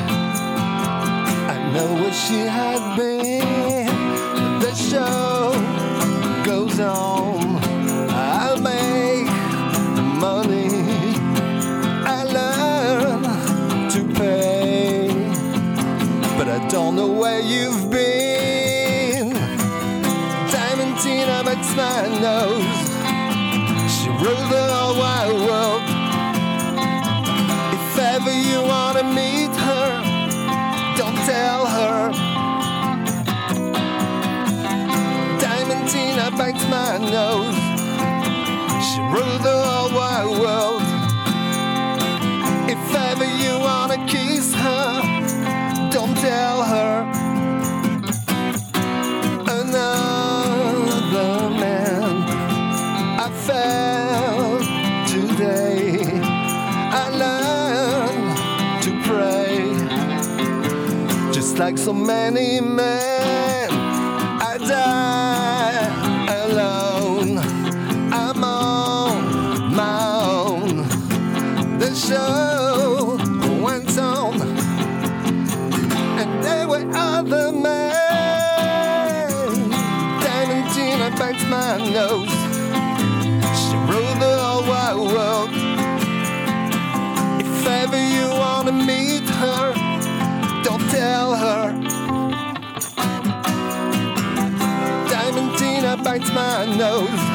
I 1.49 1.71
know 1.73 1.93
where 1.95 2.13
she 2.13 2.39
had 2.47 2.95
been. 2.95 3.85
The 4.61 4.73
show 4.73 5.51
goes 6.45 6.79
on. 6.79 7.57
I'll 8.09 8.61
make 8.61 9.27
money. 10.17 10.69
I 12.07 12.23
learn 12.23 13.21
to 13.89 14.01
pay. 14.17 15.09
But 16.37 16.47
I 16.47 16.65
don't 16.69 16.95
know 16.95 17.11
where 17.11 17.41
you've 17.41 17.91
been. 17.91 19.33
Diamond 20.53 20.95
Diamantina 20.95 21.43
makes 21.43 21.75
my 21.75 22.07
nose. 22.21 22.89
She 23.91 24.07
ruled 24.23 24.68
meet 29.13 29.53
her, 29.67 29.87
don't 30.97 31.19
tell 31.25 31.65
her. 31.65 32.11
Diamantina 35.41 36.37
bites 36.37 36.65
my 36.69 36.97
nose. 36.97 37.55
She 38.87 38.99
ruled 39.13 39.43
the 39.43 39.57
whole 39.65 39.91
wide 39.95 40.31
world. 40.39 40.81
If 42.69 42.95
ever 42.95 43.25
you 43.25 43.59
wanna 43.59 44.05
kiss 44.07 44.53
her, 44.53 44.98
like 61.59 61.77
so 61.77 61.91
many 61.91 62.61
men 62.61 63.08
my 96.39 96.65
nose. 96.83 97.25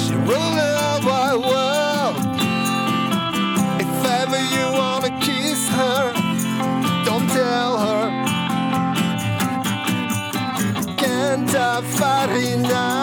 She 0.00 0.14
ruled 0.28 0.56
the 0.62 0.76
whole 1.06 1.40
world. 1.52 2.16
If 3.84 3.92
ever 4.20 4.40
you 4.54 4.66
wanna 4.80 5.12
kiss 5.26 5.60
her, 5.78 6.02
don't 7.06 7.28
tell 7.38 7.72
her. 7.86 8.04
Canta 11.00 11.68
farina, 11.96 12.78
cara 12.78 12.97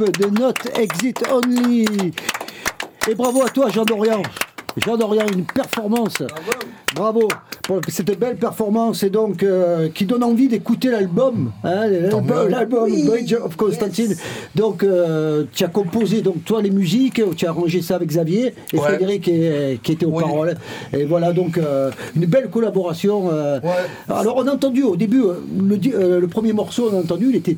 de 0.00 0.26
Not 0.40 0.54
Exit 0.80 1.22
Only. 1.30 1.86
Et 3.08 3.14
bravo 3.14 3.42
à 3.44 3.48
toi, 3.48 3.68
Jean 3.68 3.84
Dorian. 3.84 4.22
Jean 4.84 4.96
Dorian, 4.96 5.26
une 5.32 5.44
performance. 5.44 6.16
Bravo 6.96 7.28
pour 7.62 7.80
cette 7.88 8.18
belle 8.18 8.36
performance 8.36 9.02
et 9.04 9.10
donc 9.10 9.42
euh, 9.42 9.88
qui 9.88 10.04
donne 10.04 10.22
envie 10.22 10.48
d'écouter 10.48 10.90
l'album, 10.90 11.50
hein, 11.64 11.86
l'album, 11.88 12.48
l'album 12.48 13.04
Bridge 13.06 13.32
of 13.34 13.56
Constantine. 13.56 14.14
Donc 14.54 14.82
euh, 14.84 15.44
tu 15.52 15.64
as 15.64 15.68
composé 15.68 16.20
donc 16.22 16.44
toi 16.44 16.60
les 16.60 16.70
musiques, 16.70 17.20
tu 17.36 17.46
as 17.46 17.50
arrangé 17.50 17.80
ça 17.82 17.96
avec 17.96 18.08
Xavier 18.10 18.54
et 18.72 18.76
Ouais. 18.76 18.82
Frédéric 18.82 19.28
est- 19.28 19.80
qui 19.82 19.92
était 19.92 20.04
aux 20.06 20.10
Oui. 20.10 20.22
paroles. 20.22 20.56
Et 20.92 21.04
voilà 21.04 21.32
donc 21.32 21.56
euh, 21.56 21.90
une 22.16 22.26
belle 22.26 22.50
collaboration. 22.50 23.30
euh. 23.32 23.60
Alors 24.08 24.36
on 24.36 24.46
a 24.46 24.52
entendu 24.52 24.82
au 24.82 24.96
début 24.96 25.22
euh, 25.22 25.34
le, 25.58 25.78
euh, 25.94 26.20
le 26.20 26.28
premier 26.28 26.52
morceau, 26.52 26.90
on 26.92 26.96
a 26.96 27.00
entendu, 27.00 27.28
il 27.30 27.36
était 27.36 27.56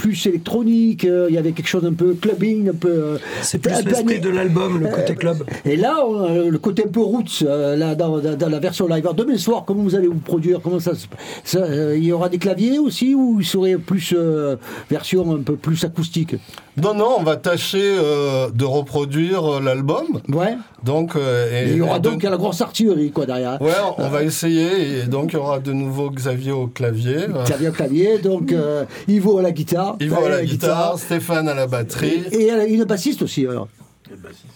plus 0.00 0.24
électronique, 0.26 1.04
euh, 1.04 1.26
il 1.28 1.34
y 1.34 1.38
avait 1.38 1.52
quelque 1.52 1.68
chose 1.68 1.84
un 1.84 1.92
peu 1.92 2.14
clubbing, 2.14 2.70
un 2.70 2.74
peu. 2.74 2.88
euh, 2.88 3.18
C'est 3.42 3.58
plus 3.58 3.84
l'esprit 3.84 4.18
de 4.18 4.30
l'album, 4.30 4.80
le 4.80 4.86
Euh, 4.86 4.90
côté 4.90 5.14
club. 5.14 5.44
Et 5.66 5.76
là, 5.76 5.96
on 6.06 6.48
le 6.50 6.58
côté 6.58 6.84
un 6.86 6.90
peu 6.90 7.00
roots, 7.00 7.42
euh, 7.42 7.76
là, 7.76 7.94
dans, 7.94 8.18
dans- 8.18 8.34
dans 8.36 8.48
la 8.48 8.58
version 8.60 8.86
live. 8.86 9.00
Alors, 9.04 9.14
demain 9.14 9.36
soir, 9.36 9.64
comment 9.66 9.82
vous 9.82 9.94
allez 9.94 10.06
vous 10.08 10.14
produire? 10.14 10.60
Comment 10.62 10.80
ça, 10.80 10.92
euh, 11.56 11.94
Il 11.98 12.04
y 12.04 12.12
aura 12.12 12.30
des 12.30 12.38
claviers 12.38 12.78
aussi 12.78 13.14
ou 13.14 13.36
il 13.40 13.46
serait 13.46 13.76
plus 13.76 14.14
euh, 14.16 14.56
version 14.90 15.34
un 15.34 15.42
peu 15.42 15.56
plus 15.56 15.84
acoustique? 15.84 16.34
Non, 16.82 16.94
non, 16.94 17.16
on 17.18 17.22
va 17.22 17.36
tâcher 17.36 17.78
euh, 17.82 18.48
de 18.54 18.64
reproduire 18.64 19.44
euh, 19.44 19.60
l'album. 19.60 20.06
Ouais. 20.28 20.54
Donc, 20.82 21.14
euh, 21.14 21.66
et- 21.66 21.72
Il 21.72 21.76
y 21.76 21.80
aura 21.82 21.96
et 21.96 22.00
de- 22.00 22.08
donc 22.08 22.22
la 22.22 22.36
grosse 22.38 22.62
artillerie 22.62 23.10
quoi 23.10 23.26
derrière. 23.26 23.60
Ouais, 23.60 23.72
on 23.98 24.08
va 24.08 24.22
essayer. 24.22 25.00
Et 25.00 25.06
donc, 25.06 25.32
il 25.32 25.36
y 25.36 25.38
aura 25.38 25.58
de 25.58 25.72
nouveau 25.72 26.08
Xavier 26.10 26.52
au 26.52 26.68
clavier. 26.68 27.16
euh, 27.28 27.44
Xavier 27.44 27.68
au 27.68 27.72
clavier, 27.72 28.18
donc 28.18 28.52
euh, 28.52 28.84
Ivo 29.08 29.36
à 29.38 29.42
la 29.42 29.50
guitare. 29.52 29.89
Yvo 30.00 30.16
à 30.16 30.22
Ouais, 30.22 30.28
la 30.28 30.44
guitare, 30.44 30.98
Stéphane 30.98 31.48
à 31.48 31.54
la 31.54 31.66
batterie. 31.66 32.24
Et, 32.32 32.44
et 32.44 32.72
une 32.74 32.84
bassiste 32.84 33.22
aussi 33.22 33.46
alors. 33.46 33.68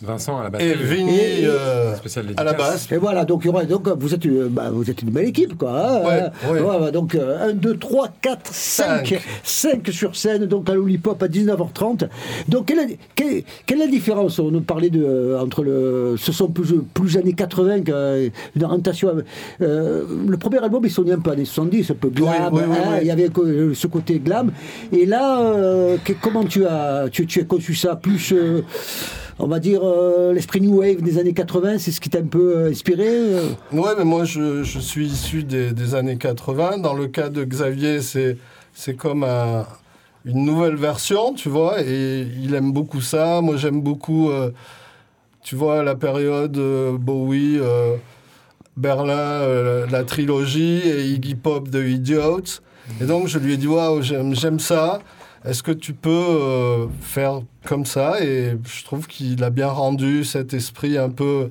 Vincent 0.02 0.38
à 0.38 0.44
la 0.44 0.50
batterie. 0.50 0.68
Et 0.70 0.74
Vinny 0.74 1.18
Et- 1.18 1.46
euh, 1.46 1.94
Spécial 1.96 2.26
à 2.36 2.44
la 2.44 2.52
basse. 2.52 2.88
Et 2.92 2.96
voilà, 2.96 3.24
donc, 3.24 3.46
vous, 3.46 4.14
êtes, 4.14 4.26
bah, 4.50 4.70
vous 4.72 4.90
êtes 4.90 5.02
une 5.02 5.10
belle 5.10 5.28
équipe, 5.28 5.56
quoi. 5.56 5.70
hein, 5.72 6.02
Ouais, 6.04 6.50
ouais. 6.52 6.60
Voilà, 6.60 6.90
donc 6.90 7.14
1, 7.14 7.52
2, 7.54 7.76
3, 7.76 8.08
4, 8.20 8.52
5. 8.52 9.06
Cinq. 9.06 9.20
5 9.42 9.88
sur 9.92 10.16
scène, 10.16 10.46
donc 10.46 10.68
à 10.68 10.74
Lollipop 10.74 11.22
à 11.22 11.28
19h30. 11.28 12.08
Donc, 12.48 12.66
quelle 12.66 12.78
est, 12.90 12.98
quelle, 13.14 13.42
quelle 13.66 13.80
est 13.80 13.86
la 13.86 13.90
différence 13.90 14.38
On 14.38 14.50
nous 14.50 14.60
parlait 14.60 14.90
de, 14.90 15.02
euh, 15.04 15.40
entre 15.40 15.62
le. 15.62 16.16
Ce 16.18 16.32
sont 16.32 16.48
plus, 16.48 16.74
plus 16.92 17.16
années 17.16 17.32
80 17.34 17.80
qu'une 17.82 18.64
orientation. 18.64 19.12
euh, 19.60 20.02
le 20.28 20.36
premier 20.36 20.58
album, 20.58 20.82
il 20.84 20.90
sonnait 20.90 21.12
un 21.12 21.18
peu 21.20 21.30
années 21.30 21.44
70, 21.44 21.90
un 21.90 21.94
peu 21.94 22.08
glam. 22.10 22.50
oui, 22.52 22.62
oui, 22.68 22.76
hein. 22.76 22.98
Il 23.00 23.06
y 23.06 23.10
avait 23.10 23.28
ce 23.74 23.86
côté 23.86 24.18
glam. 24.18 24.52
Et 24.92 25.06
là, 25.06 25.40
euh, 25.40 25.96
que- 26.04 26.12
comment 26.20 26.44
tu 26.44 26.64
as, 26.66 27.06
tu, 27.10 27.26
tu 27.26 27.40
as 27.40 27.44
conçu 27.44 27.74
ça 27.74 27.96
Plus. 27.96 28.32
euh, 28.32 28.62
on 29.38 29.46
va 29.46 29.58
dire 29.58 29.80
euh, 29.82 30.32
l'esprit 30.32 30.60
New 30.60 30.78
Wave 30.78 31.02
des 31.02 31.18
années 31.18 31.34
80, 31.34 31.78
c'est 31.78 31.90
ce 31.90 32.00
qui 32.00 32.10
t'a 32.10 32.18
un 32.18 32.26
peu 32.26 32.56
euh, 32.56 32.70
inspiré 32.70 33.06
euh 33.08 33.42
Ouais, 33.72 33.90
mais 33.98 34.04
moi, 34.04 34.24
je, 34.24 34.62
suis 34.62 35.06
issu 35.06 35.42
des, 35.44 35.94
années 35.94 36.16
80. 36.16 36.78
Dans 36.78 36.94
le 36.94 37.08
cas 37.08 37.28
de 37.28 37.44
Xavier, 37.44 38.00
c'est, 38.00 38.36
c'est 38.72 38.94
comme 38.94 39.24
un- 39.24 39.66
une 40.24 40.44
nouvelle 40.44 40.76
version, 40.76 41.34
tu 41.34 41.48
vois, 41.48 41.82
et 41.82 42.26
il 42.42 42.54
aime 42.54 42.72
beaucoup 42.72 43.00
ça. 43.00 43.40
Moi, 43.42 43.56
j'aime 43.56 43.82
beaucoup, 43.82 44.30
tu 45.42 45.54
vois, 45.54 45.82
la 45.82 45.94
période 45.96 46.58
Bowie, 46.98 47.58
Berlin, 48.74 49.86
la 49.90 50.04
trilogie, 50.04 50.78
et 50.78 51.04
Iggy 51.08 51.34
Pop 51.34 51.68
de 51.68 51.84
Idiot. 51.84 52.40
Et 53.02 53.04
donc, 53.04 53.28
je 53.28 53.38
lui 53.38 53.52
ai 53.52 53.56
dit, 53.58 53.66
waouh, 53.66 54.00
j'aime, 54.00 54.34
j'aime 54.34 54.58
ça. 54.58 55.00
Est-ce 55.44 55.62
que 55.62 55.72
tu 55.72 55.92
peux 55.92 56.08
euh, 56.10 56.86
faire 57.02 57.40
comme 57.66 57.84
ça? 57.84 58.22
Et 58.22 58.56
je 58.66 58.84
trouve 58.84 59.06
qu'il 59.06 59.42
a 59.44 59.50
bien 59.50 59.68
rendu 59.68 60.24
cet 60.24 60.54
esprit 60.54 60.96
un 60.96 61.10
peu 61.10 61.48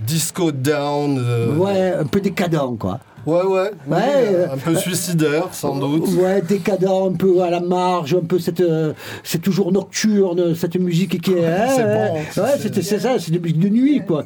disco 0.00 0.50
down. 0.50 1.16
euh, 1.18 1.54
Ouais, 1.56 1.92
un 1.92 2.06
peu 2.06 2.20
décadent, 2.20 2.76
quoi. 2.78 2.98
Ouais, 3.26 3.42
ouais. 3.42 3.70
euh, 3.92 4.46
un 4.52 4.56
peu 4.56 4.74
suicidaire, 4.76 5.48
sans 5.52 5.76
doute. 5.76 6.08
Ouais, 6.20 6.40
décadent, 6.42 7.10
un 7.10 7.12
peu 7.12 7.42
à 7.42 7.50
la 7.50 7.60
marge, 7.60 8.14
un 8.14 8.24
peu 8.24 8.38
cette. 8.38 8.60
euh, 8.60 8.92
c'est 9.22 9.40
toujours 9.42 9.72
nocturne, 9.72 10.54
cette 10.54 10.76
musique 10.76 11.20
qui 11.20 11.32
est. 11.32 11.44
hein, 11.46 11.66
C'est 11.76 11.84
ouais, 11.84 12.08
bon, 12.08 12.14
Ouais, 12.14 12.48
c'est- 12.56 12.62
c'était- 12.62 12.82
c'est 12.82 12.98
ça, 12.98 13.18
c'est 13.18 13.30
de 13.32 13.38
musique 13.38 13.58
de 13.58 13.68
nuit, 13.68 14.02
quoi. 14.06 14.22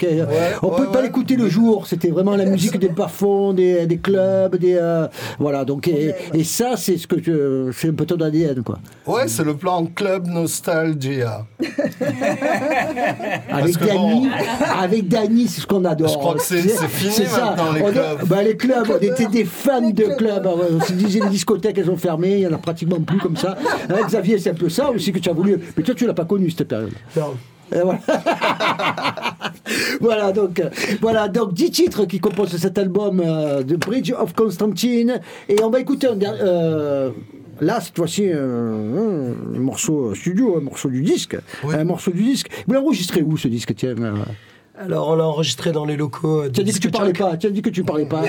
on 0.63 0.69
peut 0.71 0.87
pas 0.91 1.03
l'écouter 1.03 1.37
le 1.37 1.49
jour, 1.49 1.87
c'était 1.87 2.09
vraiment 2.11 2.37
la 2.37 2.45
musique 2.47 2.79
des 2.79 2.89
bas-fonds, 2.89 3.53
des, 3.53 3.87
des 3.87 3.99
clubs, 3.99 4.57
des. 4.57 4.75
euh, 4.81 5.07
voilà, 5.39 5.65
donc. 5.65 5.89
Et, 5.89 6.15
et 6.33 6.45
ça, 6.45 6.73
c'est 6.77 6.97
ce 6.97 7.07
que 7.07 7.17
je. 7.23 7.71
C'est 7.77 7.89
un 7.89 7.95
peu 7.95 8.07
ton 8.07 8.21
ADN, 8.21 8.63
quoi. 8.63 8.79
Ouais, 9.07 9.27
c'est 9.29 9.45
le 9.45 9.55
plan 9.55 9.85
Club 9.87 10.27
Nostalgia. 10.29 11.45
Avec 13.51 13.79
Dany, 13.79 14.29
avec 14.79 15.09
Dany, 15.09 15.49
c'est 15.49 15.61
ce 15.61 15.67
qu'on 15.67 15.85
adore. 15.85 16.09
Je 16.09 16.15
crois 16.19 16.35
que 16.35 16.43
c'est- 16.43 16.63
fini 16.89 17.27
maintenant, 17.31 17.73
les 17.73 17.83
clubs. 17.83 18.25
bah, 18.27 18.43
les 18.43 18.57
clubs, 18.57 18.84
on 18.91 18.99
était 18.99 19.27
des 19.27 19.45
fans 19.45 19.91
de 19.91 20.17
clubs. 20.17 20.47
Ouais, 20.47 20.67
On 20.73 20.81
se 20.81 20.93
disait 20.93 21.21
les 21.21 21.29
discothèques, 21.29 21.79
elles 21.79 21.91
ont 21.91 21.97
fermé, 21.97 22.33
il 22.35 22.41
y 22.41 22.47
en 22.47 22.53
a 22.53 22.59
pratiquement 22.59 23.01
plus 23.01 23.19
comme 23.19 23.37
ça. 23.37 23.57
Hein, 23.89 23.97
Xavier, 24.07 24.39
c'est 24.39 24.51
un 24.51 24.55
peu 24.55 24.69
ça 24.69 24.91
aussi 24.91 25.13
que 25.13 25.19
tu 25.19 25.29
as 25.29 25.33
voulu. 25.33 25.59
Mais 25.77 25.83
toi, 25.83 25.95
tu 25.95 26.07
l'as 26.07 26.15
pas 26.15 26.25
connu 26.25 26.51
cette 26.51 26.69
période. 26.69 26.93
Non. 27.17 27.35
Voilà. 27.71 27.99
voilà, 30.01 30.33
donc, 30.33 30.61
euh, 30.61 30.69
voilà, 31.01 31.29
donc 31.29 31.55
10 31.55 31.71
titres 31.71 32.05
qui 32.05 32.21
composent 32.21 32.57
cet 32.57 32.79
album 32.79 33.21
euh, 33.25 33.63
de 33.63 33.77
Bridge 33.77 34.13
of 34.13 34.35
Constantine. 34.35 35.21
Et 35.49 35.57
on 35.63 35.71
va 35.71 35.81
écouter 35.81 36.09
un 36.09 36.17
dernier. 36.17 36.39
euh, 36.43 37.11
Là, 37.61 37.81
cette 37.81 37.97
fois-ci, 37.97 38.29
un 38.33 39.59
morceau 39.59 40.13
studio, 40.15 40.57
un 40.59 40.61
morceau 40.61 40.89
du 40.91 41.03
disque. 41.03 41.37
Un 41.73 41.85
morceau 41.85 42.11
du 42.11 42.23
disque. 42.23 42.49
Vous 42.67 42.75
l'enregistrez 42.75 43.23
où 43.23 43.37
ce 43.37 43.47
disque, 43.47 43.75
tiens 43.77 43.95
Alors, 44.77 45.09
on 45.11 45.15
l'a 45.15 45.25
enregistré 45.25 45.71
dans 45.71 45.85
les 45.85 45.97
locaux. 45.97 46.43
euh, 46.43 46.51
Tu 46.53 46.61
as 46.61 46.65
dit 46.65 46.73
que 46.73 46.79
tu 46.79 46.91
parlais 46.91 47.13
pas. 47.13 47.37
Tu 47.37 47.47
as 47.47 47.51
dit 47.51 47.63
que 47.63 47.71
tu 47.71 47.85
parlais 47.85 48.07
pas. 48.07 48.23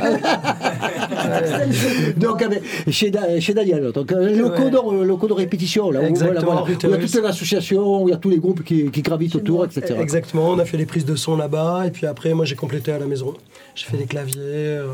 donc 2.18 2.46
chez, 2.90 3.10
Da- 3.10 3.40
chez 3.40 3.54
Daniel. 3.54 3.92
Donc 3.92 4.12
euh, 4.12 4.30
le 4.30 4.46
Ouais. 4.46 4.70
locaux 4.70 4.92
de, 4.94 5.04
locaux 5.04 5.28
de 5.28 5.34
répétition 5.34 5.90
là. 5.92 6.02
Où, 6.02 6.06
Exactement, 6.06 6.66
il 6.68 6.90
y 6.90 6.94
a 6.94 6.98
toute 6.98 7.16
l'association, 7.16 8.04
où 8.04 8.10
il 8.10 8.12
y 8.12 8.14
a 8.14 8.18
tous 8.18 8.30
les 8.30 8.38
groupes 8.38 8.64
qui, 8.64 8.92
qui 8.92 9.02
gravitent 9.02 9.36
autour, 9.36 9.66
etc. 9.66 9.96
Exactement, 10.00 10.50
on 10.50 10.60
a 10.60 10.66
fait 10.66 10.78
les 10.78 10.86
prises 10.86 11.06
de 11.06 11.16
son 11.16 11.36
là-bas, 11.36 11.86
et 11.88 11.92
puis 11.92 12.06
après, 12.06 12.34
moi 12.34 12.46
j'ai 12.46 12.56
complété 12.56 12.92
à 12.92 13.00
la 13.00 13.06
maison. 13.08 13.34
J'ai 13.74 13.86
fait 13.88 13.98
des 13.98 14.06
claviers, 14.06 14.42
euh, 14.44 14.86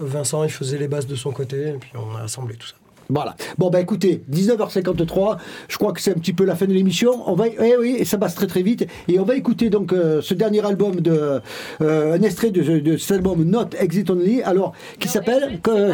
Vincent 0.00 0.44
il 0.44 0.50
faisait 0.50 0.78
les 0.78 0.88
basses 0.88 1.06
de 1.06 1.16
son 1.16 1.30
côté, 1.32 1.68
et 1.68 1.72
puis 1.80 1.90
on 1.94 2.16
a 2.16 2.22
assemblé 2.24 2.56
tout 2.56 2.66
ça. 2.68 2.74
Voilà. 3.10 3.34
Bon, 3.58 3.70
bah 3.70 3.80
écoutez, 3.80 4.22
19h53, 4.30 5.38
je 5.68 5.76
crois 5.76 5.92
que 5.92 6.00
c'est 6.00 6.12
un 6.12 6.18
petit 6.18 6.32
peu 6.32 6.44
la 6.44 6.54
fin 6.54 6.66
de 6.66 6.72
l'émission. 6.72 7.22
On 7.26 7.34
va, 7.34 7.46
eh 7.48 7.76
oui, 7.76 7.96
et 7.98 8.04
ça 8.04 8.18
passe 8.18 8.34
très 8.34 8.46
très 8.46 8.62
vite. 8.62 8.86
Et 9.08 9.18
on 9.18 9.24
va 9.24 9.34
écouter 9.36 9.68
donc 9.68 9.92
euh, 9.92 10.22
ce 10.22 10.34
dernier 10.34 10.64
album 10.64 11.00
de, 11.00 11.40
euh, 11.80 12.14
un 12.14 12.22
extrait 12.22 12.50
de, 12.50 12.78
de 12.78 12.96
cet 12.96 13.12
album 13.18 13.44
Not 13.44 13.70
Exit 13.78 14.08
Only, 14.10 14.42
alors 14.42 14.72
qui 14.98 15.08
s'appelle 15.08 15.60
euh, 15.68 15.92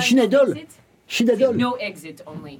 No 1.55 1.77
exit 1.79 2.25
only. 2.27 2.59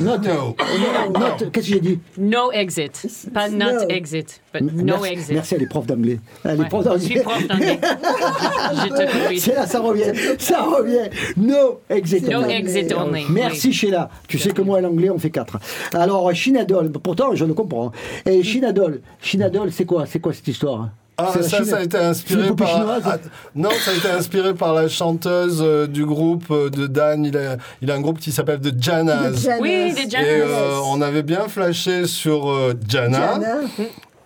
Not, 0.00 0.18
not- 0.18 1.50
qu'est-ce 1.50 1.50
que 1.52 1.60
j'ai 1.74 1.80
dit? 1.80 1.98
No 2.16 2.52
exit. 2.52 3.06
Pas 3.34 3.48
not 3.48 3.72
No. 3.72 3.88
exit, 3.88 4.40
but 4.52 4.60
no 4.62 4.72
merci, 4.98 5.12
exit. 5.12 5.34
merci 5.34 5.54
à 5.56 5.58
les 5.58 5.66
profs 5.66 5.86
d'anglais. 5.86 6.20
Ah, 6.44 6.54
Ouais, 6.54 6.66
je 6.98 6.98
suis 7.04 7.20
prof 7.20 7.46
d'anglais. 7.48 7.78
Je 7.82 8.88
te 8.88 9.22
corrige. 9.22 9.40
C'est 9.40 9.54
là, 9.54 9.66
ça 9.66 9.80
revient. 9.80 10.12
Ça 10.38 10.62
revient. 10.62 11.10
No 11.36 11.80
exit 11.90 12.28
No 12.28 12.38
only. 12.42 12.52
exit 12.54 12.92
only, 12.94 13.24
Merci 13.30 13.68
oui. 13.68 13.72
Sheila. 13.74 14.10
Tu 14.28 14.38
sais 14.38 14.50
que 14.52 14.62
moi, 14.62 14.80
l'anglais, 14.80 15.10
on 15.10 15.18
fait 15.18 15.30
quatre. 15.30 15.58
Alors, 15.92 16.32
Shinadol. 16.32 16.92
Pourtant, 16.92 17.34
je 17.34 17.44
le 17.44 17.54
comprends. 17.54 17.90
Et 18.24 18.42
Shinadol. 18.44 19.00
Shinadol, 19.20 19.72
c'est 19.72 19.84
quoi? 19.86 20.06
C'est 20.06 20.20
quoi 20.20 20.32
cette 20.32 20.46
histoire? 20.48 20.90
Ah, 21.20 21.32
ça, 21.42 21.56
Chine- 21.56 21.64
ça 21.64 21.78
a 21.78 21.82
été 21.82 21.96
inspiré 21.98 22.54
par. 22.54 22.68
ah, 23.04 23.16
non, 23.56 23.70
ça 23.70 23.90
a 23.90 23.94
été 23.94 24.08
inspiré 24.08 24.54
par 24.54 24.72
la 24.72 24.88
chanteuse 24.88 25.60
euh, 25.60 25.86
du 25.88 26.06
groupe 26.06 26.44
euh, 26.52 26.70
de 26.70 26.86
Dan. 26.86 27.24
Il 27.24 27.36
a, 27.36 27.56
il 27.82 27.90
a 27.90 27.94
un 27.94 28.00
groupe 28.00 28.20
qui 28.20 28.30
s'appelle 28.30 28.60
The 28.60 28.72
Janas. 28.80 29.48
Oui, 29.60 29.92
The 29.96 30.08
Janas. 30.10 30.26
Et 30.26 30.40
euh, 30.42 30.78
on 30.86 31.00
avait 31.02 31.24
bien 31.24 31.48
flashé 31.48 32.06
sur 32.06 32.48
euh, 32.50 32.74
Jana. 32.88 33.32
Jana. 33.34 33.56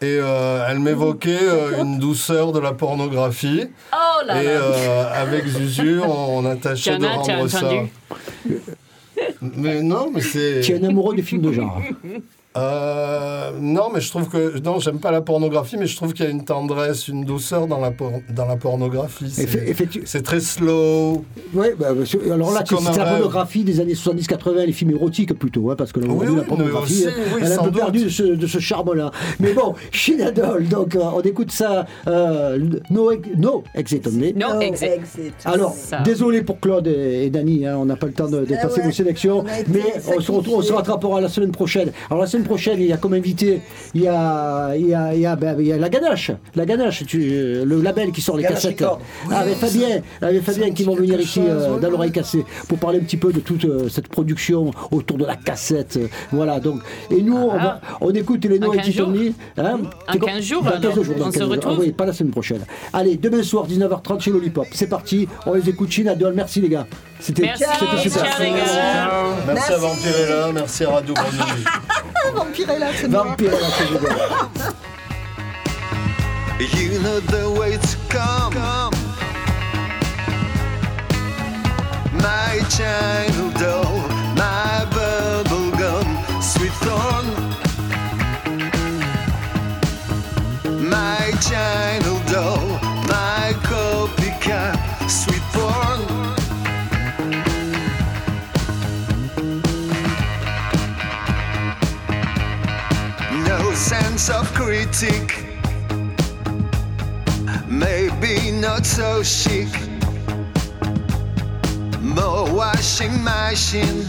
Et 0.03 0.19
euh, 0.21 0.67
elle 0.69 0.81
m'évoquait 0.81 1.39
euh, 1.41 1.81
une 1.83 1.99
douceur 1.99 2.53
de 2.53 2.59
la 2.59 2.73
pornographie. 2.73 3.69
Oh 3.93 4.27
là 4.27 4.43
et 4.43 4.47
là. 4.47 4.51
euh, 4.61 5.05
avec 5.23 5.47
Zuzu, 5.47 6.01
on, 6.07 6.39
on 6.39 6.45
a 6.45 6.57
tâché 6.57 6.91
de 6.99 7.03
Jana, 7.05 7.15
t'as 7.25 7.37
rendre 7.37 7.49
ça. 7.49 7.59
entendu 7.65 7.91
Mais 9.41 9.81
non, 9.83 10.11
mais 10.13 10.21
c'est. 10.21 10.61
Tu 10.63 10.73
es 10.73 10.79
un 10.85 10.89
amoureux 10.89 11.15
des 11.15 11.23
films 11.23 11.43
de 11.43 11.53
genre. 11.53 11.81
Euh, 12.57 13.51
non, 13.61 13.89
mais 13.95 14.01
je 14.01 14.11
trouve 14.11 14.29
que. 14.29 14.59
Non, 14.61 14.79
j'aime 14.79 14.99
pas 14.99 15.11
la 15.11 15.21
pornographie, 15.23 15.77
mais 15.79 15.87
je 15.87 15.97
trouve 15.97 16.13
qu'il 16.13 16.25
y 16.25 16.29
a 16.29 16.31
une 16.31 16.45
tendresse, 16.45 17.09
une 17.09 17.25
douceur 17.25 17.67
dans 17.67 17.81
la, 17.81 17.91
por- 17.91 18.21
dans 18.35 18.47
la 18.47 18.57
pornographie. 18.57 19.31
C'est 20.05 20.23
très 20.23 20.41
slow. 20.41 21.25
Oui, 21.55 21.69
bah, 21.79 21.89
bah, 21.95 22.03
alors 22.33 22.53
là, 22.53 22.63
C'est 22.67 22.75
la 22.99 23.05
pornographie 23.05 23.65
des 23.65 23.81
années 23.81 23.95
70-80, 23.95 24.67
les 24.67 24.73
films 24.73 24.91
érotiques 24.91 25.33
plutôt, 25.39 25.71
hein, 25.71 25.77
parce 25.77 25.93
que 25.93 26.01
là, 26.01 26.07
Oui, 26.11 26.27
oui, 26.29 26.37
la 26.37 26.43
pornographie, 26.43 27.05
aussi, 27.07 27.07
oui, 27.35 27.41
elle 27.43 27.53
a 27.53 27.61
un 27.61 27.65
peu 27.65 27.71
perdu 27.73 28.05
de 28.05 28.09
ce, 28.09 28.23
de 28.23 28.47
ce 28.47 28.59
charme-là. 28.59 29.11
Mais 29.41 29.53
bon, 29.55 29.75
Shinadol, 29.91 30.69
donc 30.69 30.95
euh, 30.95 31.01
on 31.15 31.21
écoute 31.23 31.51
ça, 31.53 31.87
euh, 32.07 32.59
no, 32.91 33.11
ex- 33.13 33.29
no 33.37 33.65
Exit 33.75 34.07
Only. 34.07 34.35
No, 34.35 34.61
exit. 34.61 34.91
Alors, 35.45 35.73
Ça. 35.75 36.01
désolé 36.01 36.43
pour 36.43 36.61
Claude 36.61 36.87
et, 36.87 37.25
et 37.27 37.31
Dany, 37.31 37.67
hein, 37.67 37.77
on 37.79 37.87
n'a 37.87 37.97
pas 37.97 38.07
le 38.07 38.13
temps 38.13 38.29
de, 38.29 38.45
de 38.45 38.55
Ah 38.55 38.63
passer 38.67 38.81
ouais, 38.81 38.87
vos 38.87 38.93
sélections, 38.93 39.45
mais 39.69 39.81
on 40.17 40.21
se, 40.21 40.31
retrouve, 40.33 40.57
on 40.59 40.63
se 40.63 40.73
rattrapera 40.73 41.21
la 41.21 41.29
semaine 41.29 41.53
prochaine. 41.53 41.93
Alors 42.11 42.21
la 42.23 42.27
semaine 42.27 42.42
prochaine, 42.45 42.81
il 42.81 42.87
y 42.87 42.93
a 42.93 42.97
comme 42.97 43.15
invité, 43.15 43.61
il 43.95 44.03
y 44.03 44.09
a, 44.09 44.75
il 44.77 44.87
y 44.89 44.95
a, 44.95 45.15
il 45.15 45.21
y 45.21 45.27
a, 45.27 45.37
ben, 45.37 45.57
il 45.59 45.67
y 45.67 45.73
a 45.73 45.77
la 45.79 45.89
ganache, 45.89 46.31
la 46.55 46.65
ganache, 46.67 47.05
tu- 47.07 47.19
le 47.65 47.81
label 47.83 48.13
qui 48.13 48.21
sort 48.21 48.37
les 48.37 48.43
Ganache 48.43 48.63
cassettes. 48.63 48.85
Ah, 49.31 49.39
avec 49.39 49.55
Fabien, 49.57 50.01
avec 50.21 50.43
Fabien 50.43 50.71
qui 50.71 50.85
vont 50.85 50.95
venir 50.95 51.21
ici 51.21 51.41
euh, 51.47 51.79
dans 51.79 51.91
l'oreille 51.91 52.13
cassée 52.13 52.45
pour 52.69 52.79
parler 52.79 52.99
un 52.99 53.03
petit 53.03 53.17
peu 53.17 53.33
de 53.33 53.41
toute 53.41 53.65
euh, 53.65 53.89
cette 53.89 54.09
production 54.09 54.71
autour 54.91 55.19
de 55.19 55.25
la 55.25 55.37
cassette. 55.37 55.97
euh, 55.97 56.07
Voilà, 56.33 56.61
donc, 56.61 56.81
et 57.11 57.23
nous, 57.23 57.37
on, 57.37 57.57
va, 57.57 57.81
on 58.01 58.11
écoute 58.11 58.45
les 58.45 58.59
Dans 58.59 58.67
No 58.67 58.73
15 58.73 58.81
Exit 58.87 58.99
jours. 58.99 59.09
Only, 59.09 59.35
hein 59.59 59.81
En 60.09 60.13
C'est 60.13 60.19
quoi 60.19 60.29
15 60.31 60.43
jours, 60.45 60.63
Dans 60.63 60.71
alors. 60.71 60.81
15 60.95 60.95
jours, 61.05 61.15
dans 61.17 61.27
On 61.27 61.31
se 61.31 61.39
15 61.39 61.43
jours. 61.43 61.51
retrouve. 61.53 61.73
Ah 61.77 61.81
oui, 61.81 61.93
pas 61.93 62.07
la 62.07 62.13
semaine 62.13 62.33
prochaine. 62.33 62.61
Allez, 62.93 63.17
demain 63.17 63.43
soir, 63.43 63.67
19h30 63.69 64.21
chez 64.21 64.31
Lollipop. 64.31 64.67
C'est 64.73 64.89
parti, 64.89 65.29
on 65.47 65.55
les 65.55 65.69
écoute 65.69 65.91
Chine 65.91 66.09
Adol. 66.09 66.35
Merci 66.35 66.61
les 66.61 66.69
gars. 66.69 66.87
C'était 67.23 67.43
Merci. 67.43 67.65
c'était 67.79 68.11
super. 68.11 68.33
Ciao, 68.33 68.43
les 68.43 68.51
gars. 68.51 69.23
Merci, 69.47 69.73
à 69.73 69.79
Vampirella, 69.79 70.53
merci 70.53 70.85
à 70.85 70.91
Radio 70.91 71.15
Grenouille. 71.15 71.65
Vampirella, 72.35 72.87
c'est 73.01 73.09
moi. 73.09 73.23
Vampire, 73.23 73.51
là, 73.53 73.59
c'est 73.79 73.87
génial. 73.87 74.17
You 76.93 76.99
know 77.01 77.21
the 77.21 77.49
way 77.59 77.77
to 77.77 77.97
come. 78.09 78.55
My 82.15 82.61
china 82.71 83.51
doll, 83.59 84.03
my 84.37 84.85
bubble 84.91 85.71
gum, 85.77 86.19
sweet 86.41 86.73
thorn. 86.83 87.27
My 90.89 91.33
china 91.41 92.12
maybe 107.67 108.51
not 108.51 108.85
so 108.85 109.23
chic. 109.23 109.69
More 112.01 112.45
washing 112.53 113.25
machine, 113.25 114.05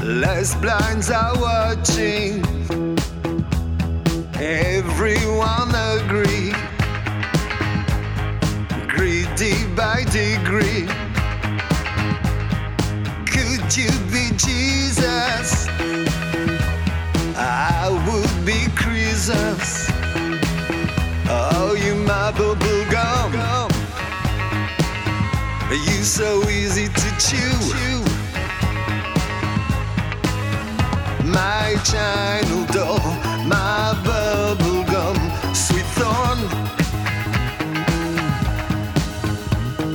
less 0.00 0.54
blinds 0.54 1.10
are 1.10 1.34
watching. 1.40 2.44
Everyone 4.38 5.74
agree, 5.98 6.52
greedy 8.86 9.56
by 9.74 10.04
degree. 10.04 10.86
Could 13.26 13.76
you 13.76 13.90
be 14.12 14.30
Jesus? 14.36 16.21
Christmas. 18.44 19.86
Oh, 21.28 21.76
you 21.80 21.94
my 21.94 22.32
bubble 22.32 22.84
gum. 22.90 23.70
You 25.70 26.02
so 26.02 26.42
easy 26.48 26.88
to 26.88 27.08
chew. 27.20 28.02
My 31.24 31.76
china 31.84 32.66
doll, 32.72 32.98
my 33.46 33.94
bubble 34.04 34.82
gum, 34.90 35.16
sweet 35.54 35.86
thorn. 35.94 36.38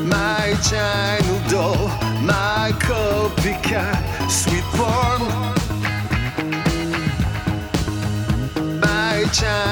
My 0.08 0.56
china 0.64 1.50
doll, 1.50 1.90
my 2.24 2.72
copycat, 2.80 4.32
sweet 4.32 4.64
porn. 4.72 5.17
My 9.40 9.67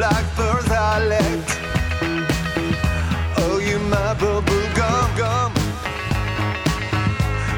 These 0.00 0.08
black 0.08 0.34
pearls 0.34 0.70
are 0.70 1.00
let. 1.00 1.44
Oh, 3.36 3.58
you 3.58 3.78
my 3.80 4.14
bubble 4.14 4.66
gum 4.74 5.14
gum. 5.14 5.52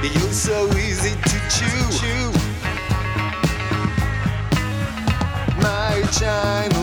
You're 0.02 0.32
so 0.32 0.66
easy 0.76 1.14
to 1.14 1.36
chew. 1.54 2.32
My 5.60 6.02
china 6.10 6.81